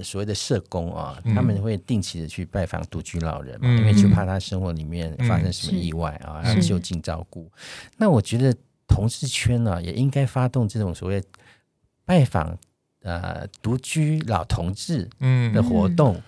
[0.03, 7.51] 所谓的社工啊，嗯、他们会定期的去拜访独居老人嘛，嗯、因为就怕他生活里面发生什么意外啊，要就近照顾。
[7.97, 8.55] 那我觉得
[8.87, 11.23] 同事圈呢、啊，也应该发动这种所谓
[12.09, 12.57] 拜访。
[13.03, 15.53] 呃，独居老同志嗯。
[15.55, 16.23] 的活动，嗯、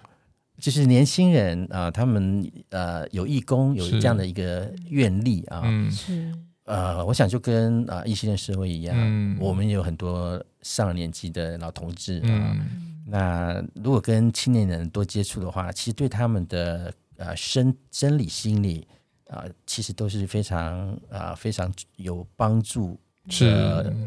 [0.57, 6.33] 就是年轻人啊、呃，他们呃有义工，有这样的一个愿力啊，嗯、是。
[6.64, 18.87] 呃，我想就跟啊异性恋社会一样，嗯、我们有很多上了年纪的老同志啊，嗯、那如果跟青年人多接触的话，其实对他们的呃生生理心理
[19.26, 23.47] 啊、呃，其实都是非常啊、呃、非常有帮助的，是。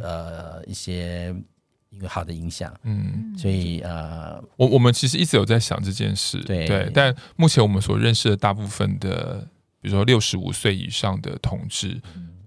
[0.01, 1.35] 呃一些。
[1.93, 9.47] 一个好的影响，嗯，所以呃，我我们其实一直有在想这件事，对，对，但目前我们所认识的大部分的，
[9.79, 12.01] 比如说六十五岁以上的同志，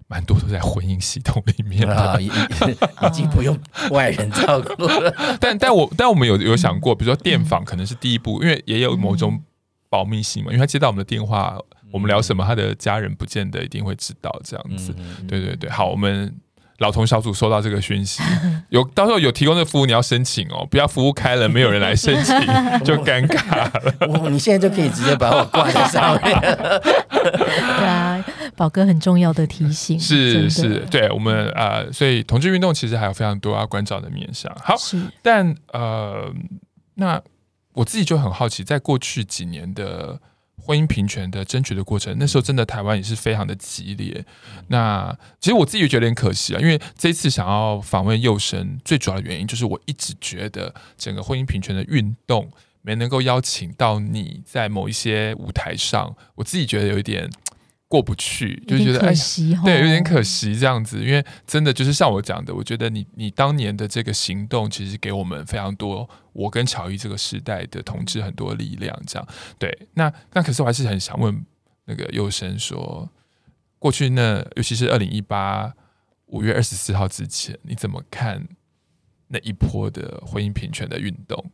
[0.09, 3.57] 蛮多都在婚姻系统里面啊，已已经不用
[3.93, 5.15] 外人照顾了。
[5.41, 9.41] 但但我但我们有有想过，比如说电访可能是第一步，因为也有某种
[9.89, 11.57] 保密性嘛，因为他接到我们的电话，
[11.93, 14.93] 我们聊什么，他的家人不见得一定会知道这样子。
[15.29, 16.35] 对对对，好，我们。
[16.79, 18.23] 老同小组收到这个讯息，
[18.69, 22.35] 有到时候有提供的服务，你要申请哦，不要服务开了没有人来申请
[22.85, 23.95] 就尴尬了。
[24.09, 26.41] 我你现在就可以直接把我挂在上面。
[26.41, 28.25] 对啊，
[28.57, 34.55] 宝哥很重要的提醒是是，对我们啊、呃，所以同志运动其实还有非常多要关照的面向。
[34.63, 34.75] 好，
[35.23, 36.33] 但呃，
[36.95, 37.21] 那
[37.73, 40.21] 我自己就很好奇，在过去几年的。
[40.59, 44.25] 婚姻平权的争取的过程，那时候真的台湾也是非常的激烈。
[44.69, 52.51] 那其实我自己也觉得有点可惜啊，因为这一次想要访问幼生，最主要的原因就是我一直觉得整个婚姻平权的运动
[52.83, 57.31] 没能够邀请到你在某一些舞台上，我自己觉得有一点。
[57.89, 59.15] 过不去，就觉得哎，
[59.65, 69.87] 对，有点可惜这样子，因为真的就是像我讲的，我觉得你你当年的这个行动，其实给我们非常多，我跟乔伊这个时代的同志很多力量，这样对。
[69.95, 71.47] 那那可是我还是很想问
[71.85, 73.09] 那个佑生说，
[73.79, 75.73] 过去那尤其是二零一八
[76.27, 78.49] 五月二十四号之前，你怎么看
[79.29, 81.53] 那一波的婚姻平权的运动？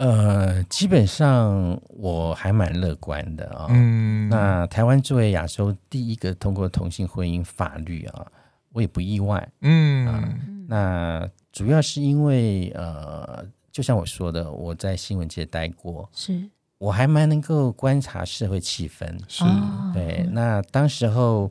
[0.00, 0.06] 对。
[0.06, 3.66] 呃，基本上我还蛮乐观的啊、哦。
[3.70, 8.26] 嗯，那台湾作为亚洲第一个通过同性婚姻法律啊，
[8.72, 9.46] 我也不意外。
[9.60, 10.38] 嗯、呃，
[10.68, 16.48] 那主要是因为呃，就像我说的，我在新闻界待过，是
[16.78, 19.44] 我还蛮能够观察社会气氛，是，
[19.92, 20.26] 对。
[20.32, 21.50] 那当时候，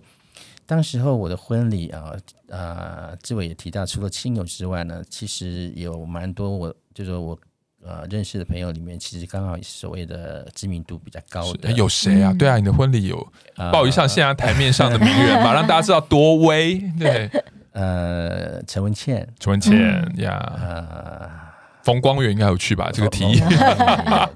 [0.65, 2.15] 当时候我的婚礼啊，
[2.47, 7.37] 呃，志伟也提到，除了亲友之外呢，其实有蛮多我，就是我
[7.85, 12.33] 呃认识的朋友里面，其实刚好所谓的知名度比较高的，有谁啊？
[12.37, 13.27] 对啊，你的婚礼有
[13.71, 16.77] 报一下现在台面上的名人嘛，让大家知道多威。
[16.99, 17.29] 对，
[17.73, 19.73] 呃，陈文茜，陈文茜
[20.17, 21.39] 呀，呃。
[21.81, 22.91] 冯光远应该有去吧？
[22.93, 23.39] 这个提议，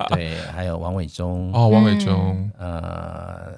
[0.09, 3.57] 对，还有王伟忠哦，王伟忠，呃，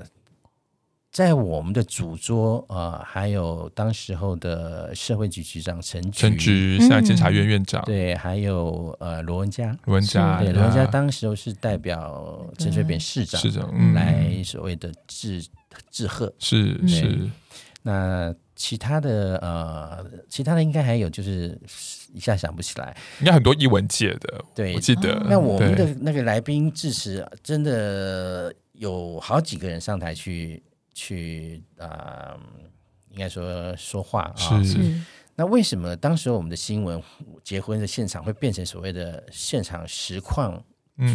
[1.16, 15.42] 在我们的主桌，呃，还有当时候的社会局局长陈陈菊，现在监察院院长，对，还有呃罗文佳，罗文佳，对，罗文佳当时候是代表陈水扁市长，市长来所谓的致
[15.90, 17.30] 致贺，是是，
[17.82, 18.36] 那。
[18.58, 21.60] 其他的呃，其他的应该还有，就是
[22.14, 22.96] 一下想不起来。
[23.20, 25.22] 应该很多艺文界的，对，我记得。
[25.30, 30.64] 那我们的那个来宾致辞，真的有好几个人上台去
[30.96, 32.40] 去啊、呃，
[33.12, 34.64] 应该说说话啊。
[34.64, 35.00] 是。
[35.36, 37.00] 那为什么当时我们的新闻
[37.44, 40.66] 结婚的现场会变成所谓的现场实况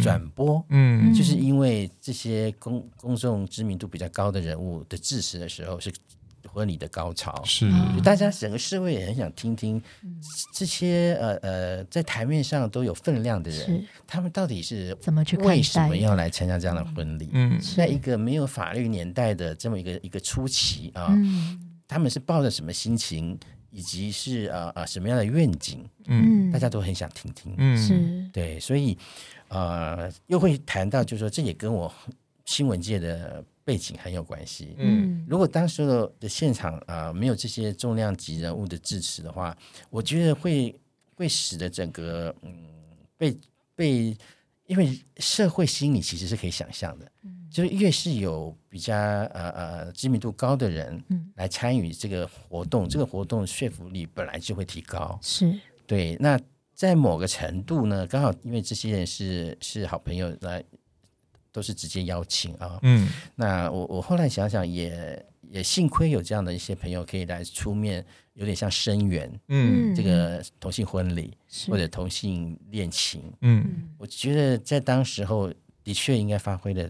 [0.01, 0.65] 转播？
[0.69, 5.91] 嗯，就是因为这些公公众知名度比较高的人物的致辞的时候是。
[6.47, 7.41] 婚礼的高潮。
[7.45, 7.69] 是，
[8.03, 9.81] 大家整个社会也很想听听
[10.53, 17.29] 这些呃呃，在台面上都有分量的人，他们到底是怎么去为什么要来参加这样的婚礼？
[17.33, 21.15] 嗯，在一个没有法律年代的这么一个一个初期啊，
[21.87, 23.37] 他们是抱着什么心情，
[23.69, 25.87] 以及是呃呃什么样的愿景？
[26.07, 27.53] 嗯，大家都很想听听。
[27.57, 28.29] 嗯，是。
[28.31, 28.97] 对，所以
[29.49, 31.93] 呃，又会谈到，就是说这也跟我
[32.45, 33.43] 新闻界的。
[33.63, 34.75] 背景很有关系。
[34.77, 39.55] 嗯，如果当时的的现场啊、呃、没有这些重量级人物的支持的话，
[39.89, 40.75] 我觉得会
[41.15, 42.53] 会使得整个嗯
[43.17, 43.37] 被
[43.75, 44.17] 被，
[44.65, 51.03] 因为社会心理其实是可以想象的，嗯，就是越是有比较呃呃知名度高的人
[51.35, 55.19] 来参与这个活动，嗯，这个活动说服力本来就会提高。
[55.21, 55.53] 是
[55.85, 56.17] 对。
[56.19, 56.39] 那
[56.73, 60.63] 在某个程度呢，刚好因为这些人是是好朋友来。
[61.51, 64.85] 都是直接邀请啊，嗯，那我我后来想想也，
[65.41, 71.35] 也也幸亏有这样的一些朋友可以来出面，有点像声援，嗯，这个同性婚礼
[71.67, 76.87] 或者同性恋情，嗯，我觉得在当时候的确应该发挥了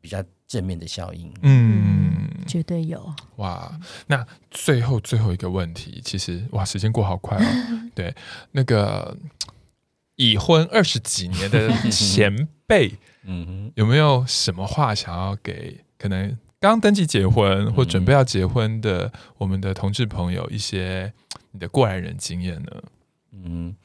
[0.00, 3.14] 比较正面的效应，嗯，绝对有。
[3.36, 8.14] 哇，那最后最后一个问题，其实哇，时间过好快哦， 对，
[8.52, 9.14] 那个
[10.16, 12.94] 已婚二十几年的前辈。
[13.30, 21.12] 嗯哼，有没有什么话想要给可能刚登记结婚或准备要结婚的我们的同志朋友一些
[21.50, 22.82] 你的过来人经验呢？
[23.32, 23.76] 嗯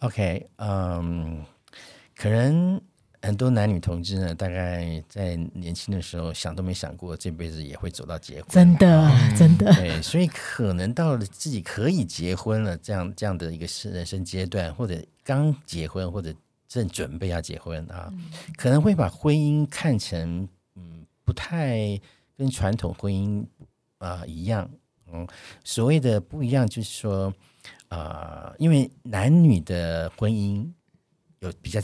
[0.00, 1.44] ，OK，嗯，
[2.16, 2.80] 可能
[3.22, 16.34] 很多男女同志呢，大概在年轻的时候想都没想过这辈子也会走到结婚，真的，真的，对，所以可能到了自己可以结婚了这样这样的一个人生阶段，或者刚结婚或者。
[16.68, 18.12] 正准备要结婚啊，
[18.56, 20.46] 可能会把婚姻看成
[20.76, 21.98] 嗯不太
[22.36, 23.42] 跟传统婚姻
[23.96, 24.70] 啊、呃、一样，
[25.10, 25.26] 嗯，
[25.64, 27.32] 所谓的不一样就是说
[27.88, 30.70] 啊、呃，因为男女的婚姻
[31.40, 31.80] 有比较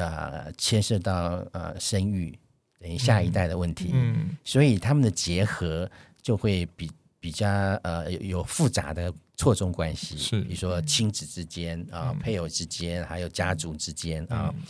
[0.00, 2.38] 啊牵涉到呃生育
[2.78, 5.90] 等于下一代的问题，嗯，所以他们的结合
[6.22, 6.90] 就会比
[7.20, 7.48] 比较
[7.82, 9.12] 呃有有复杂的。
[9.38, 14.62] 错综关系是，比如说亲子之间啊、嗯，配偶之间，还有家族之间啊、嗯。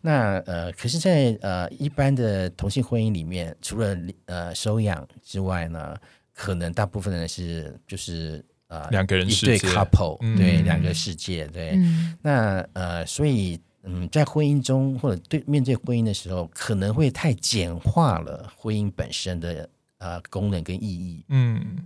[0.00, 3.96] 那呃，可是在，在呃一般的同性婚姻里面，除了
[4.26, 5.96] 呃收养之外呢，
[6.32, 11.70] 可能大部分人是就是呃两个人一对 couple，、嗯、对两个世界，对。
[11.70, 19.68] 嗯、那呃，所以嗯，在婚姻中或者对面对婚姻的时候，可能会太简化了婚姻本身的
[20.02, 21.24] 呃功能跟意义。
[21.28, 21.78] 嗯。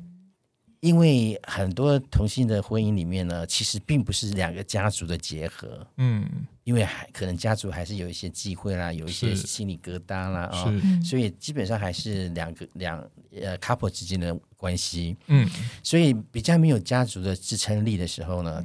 [0.80, 6.24] 因为很多同性的婚姻里面呢，其实并不是两个家族的结合，嗯，
[6.62, 12.98] 因为还可能家族还是有一些忌讳啦，有一些心理疙瘩啦啊、哦，所以基本上还是两个两
[13.40, 15.48] 呃 couple 之间的关系，嗯，
[15.82, 18.64] 所以比较没有家族的支撑力的时候呢，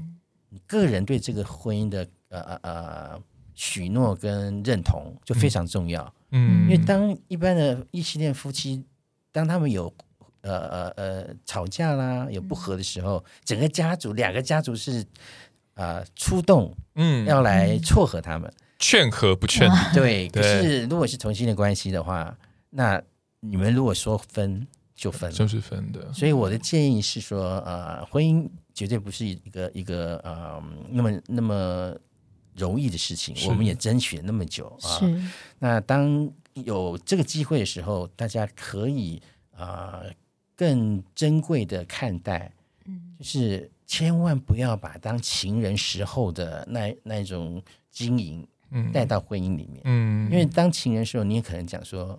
[0.68, 3.24] 个人对这个婚姻的呃呃呃
[3.56, 8.84] 许诺跟认同就非常重要，嗯，因为当一般的异性恋夫妻，
[9.32, 9.94] 当他们有
[10.42, 15.00] 呃呃呃，吵架啦，有不和的时候，嗯、整个家族两个家族是
[15.74, 19.76] 啊、呃、出动，嗯，要来撮合他们，劝和不劝离。
[19.94, 22.36] 对，可是如果是同性的关系的话，
[22.72, 23.02] 那
[23.40, 26.12] 你们如果说分就分，就是分的。
[26.14, 31.96] 所以我的建议是说，呃，婚姻绝对不是一个一个呃那么那么
[32.56, 35.00] 容易的事情，我们也争取了那么久啊。
[35.00, 35.22] 是。
[35.60, 39.22] 那当有这个机会的时候，大家可以
[39.52, 40.14] 啊、呃、
[40.56, 42.52] 更珍贵的看待，
[42.86, 52.18] 嗯，就是千万不要把当情人时候的那那种经营，嗯，带到婚姻里面，嗯，因为当情人时候，你也可能讲说。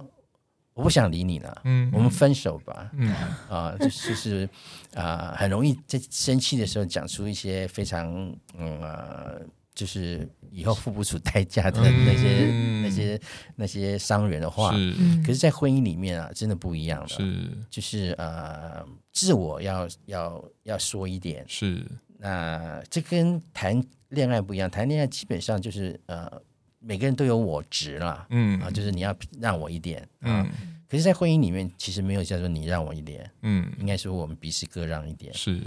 [0.74, 3.14] 我不想理你了，嗯，我们分手吧，嗯。
[3.46, 4.48] 啊，就是就是
[4.94, 9.34] 啊，很容易在生气的时候讲出一些非常嗯啊，
[9.74, 13.20] 就是以后付不出代价的那些、嗯、那些
[13.56, 14.94] 那些伤人的话，是，
[15.24, 21.84] 可是，在婚姻里面啊，真的不一样了，是，就是呃，自我要要要说一点，是，
[22.18, 26.42] 那这跟谈恋爱不一样，谈恋爱基本上就是呃。
[26.84, 28.60] 每个人都有我值了，嗯。
[28.60, 30.44] 啊，就是你要让我一点，嗯，
[30.88, 35.60] 可是，在婚姻里面，其实没有叫做你让我一点，嗯，应该说我们彼此各让一点，是，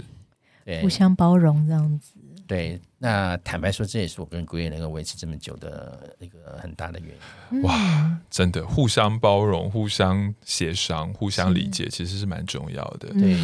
[0.62, 2.15] 对，互相包容这样子。
[2.46, 7.14] 对，那坦白说，这也是我跟 Grace 能够维持这么久的一个很大的原
[7.50, 7.62] 因。
[7.62, 13.08] 哇，真的，互相包容、互相协商、互相理解，其实是蛮重要的。
[13.14, 13.36] 对，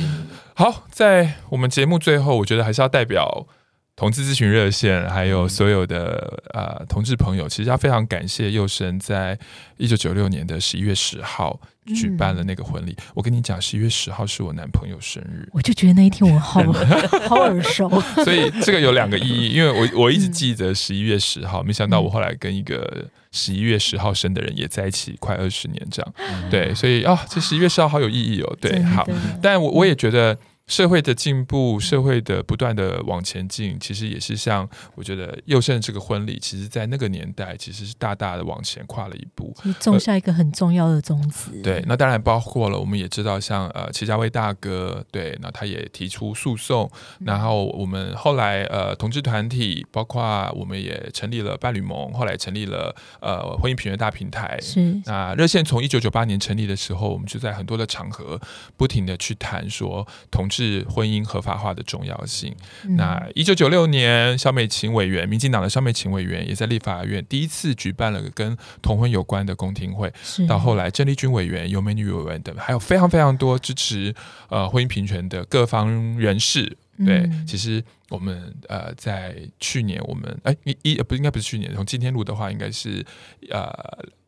[0.55, 3.47] 好，在我们节目最后，我觉得还是要代表。
[3.95, 9.39] 同志咨询热线，还有所有的呃同志朋友，其实要非常感谢佑生在
[9.77, 11.61] 一九九六年的十一月十号
[11.95, 12.93] 举办了那个婚礼。
[12.93, 16.63] 嗯、我跟你讲，十一月十号是我男朋友生日，我就觉得那一天我好
[17.29, 17.89] 好耳熟。
[18.25, 26.15] 所以这个有两个意义，因为我我一直记得十一月十号，没想到我后来跟一个十一月十号生的人也在一起快二十年这样。
[26.17, 28.57] 嗯、对，所以啊、哦，这十一月十号好有意义哦。
[28.59, 29.07] 对，好，
[29.43, 30.37] 但我我也觉得。
[30.73, 41.51] 社会的进步，社会的不断的往前进，其实也是像我觉得佑胜这个婚礼，其实在那个年代其实是大大的往前跨了一步，种下一个很重要的种子。
[41.57, 54.59] 呃、对，那当然包括了，我们也知道像呃齐家威大哥，对，那他也提出诉讼，嗯、然后我们后来呃同志团体，包括我们也成立了伴侣盟，后来成立了呃婚姻平权大平台。
[54.63, 58.41] 是，那热线从一九九八年成立的时候，我们就在很多的场合
[58.79, 60.49] 不停的去谈说同。
[60.63, 62.55] 是婚姻合法化的重要性。
[62.85, 70.13] 嗯、那一九九六年，萧美琴委员，民进党的萧美琴委员，也在立法院第一次举办了跟同婚有关的公听会。
[70.47, 74.15] 到后来，郑丽君委员、游美女委员等，还有非常非常多支持
[74.49, 76.77] 呃婚姻平权的各方人士。
[77.05, 83.05] 对，嗯、其实我们呃在去年，我们哎一一不应该不是去年，从今天录的话，应该是
[83.51, 83.73] 呃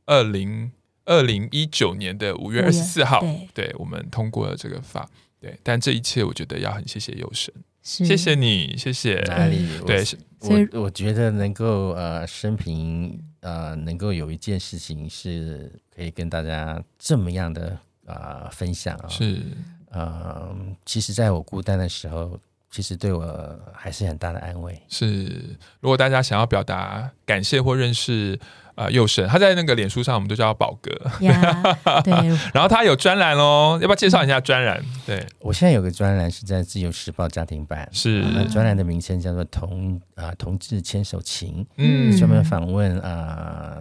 [0.07, 0.73] 二零
[1.05, 5.09] 二零一九年的五月二十四号，对，对我们通过了这个法。
[5.45, 9.69] 对，但这一切我觉得要很谢谢佑神，谢谢你，谢谢哪里？
[9.87, 10.03] 对，
[10.41, 19.43] 我我觉得能够呃生平呃能够有一件事情是可以跟大家这么样的啊、呃、分享啊、哦，是。
[19.91, 22.41] 呃，其实在我孤单的时候，
[22.75, 24.83] 其实对我还是很大的安慰。
[24.89, 28.37] 是，如果大家想要表达感谢或认识。
[28.75, 30.91] 啊，佑生，他在那个脸书上，我们都叫他宝哥。
[31.21, 32.13] Yeah, 对，
[32.53, 34.83] 然后他有专栏哦，要不要介绍一下专栏？
[35.07, 43.79] 对，我现在有个专栏是在《自由时报》家庭版，是专栏的名称叫做同啊同志牵手情，嗯，专门访问啊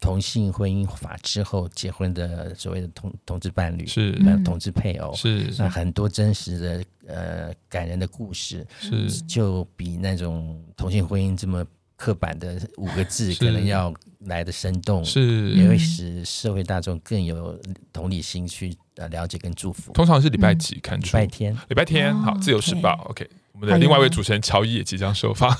[0.00, 4.12] 同性婚姻法之后结婚的所谓的同同志伴侣，是
[4.44, 11.64] 同志配偶，是那很多真实的呃感人的故事，是就比那种同性婚姻这么。
[12.00, 17.60] 刻板的五个字可能要来的生动，是也会使社会大众更有
[17.92, 19.92] 同理心去呃了解跟祝福。
[19.94, 21.06] 通常是礼拜几看出？
[21.08, 22.16] 礼拜天，礼拜天。
[22.18, 23.04] 好，自由时报。
[23.10, 23.28] OK，
[23.58, 25.50] 我们的另外一位主持人乔伊也即将受访。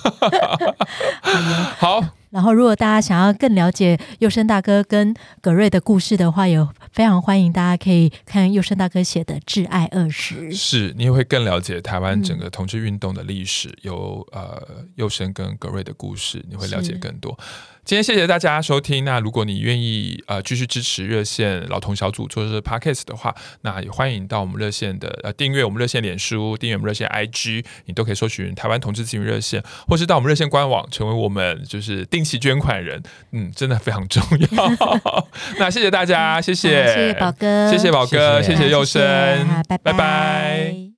[1.78, 2.05] 好。
[2.30, 6.59] 然后，如果大家想要更了解佑生大哥跟葛瑞的故事的话，也
[6.92, 14.62] 非常欢迎大家可以看佑生大哥写的《挚爱二十》，是你也会更了解台湾整个同志运动的历史，嗯、有呃
[14.96, 17.36] 佑生跟葛瑞的故事，你会了解更多。
[17.89, 19.03] 今天谢谢大家收听。
[19.07, 33.03] 那如果你愿意呃继续支持热线老同小组做这个 podcast 的话，那也欢迎到我们热线的呃订阅我们热线脸书，订阅我们热线 IG，你都可以搜寻台湾同志咨询热线，或是到我们热线官网成为我们就是定期捐款人。
[33.33, 35.29] 嗯，真的非常重要。
[35.58, 39.00] 那谢谢大家，谢谢，谢谢宝哥，谢谢宝哥，谢谢佑生，
[39.67, 39.79] 拜拜。
[39.79, 40.97] 拜拜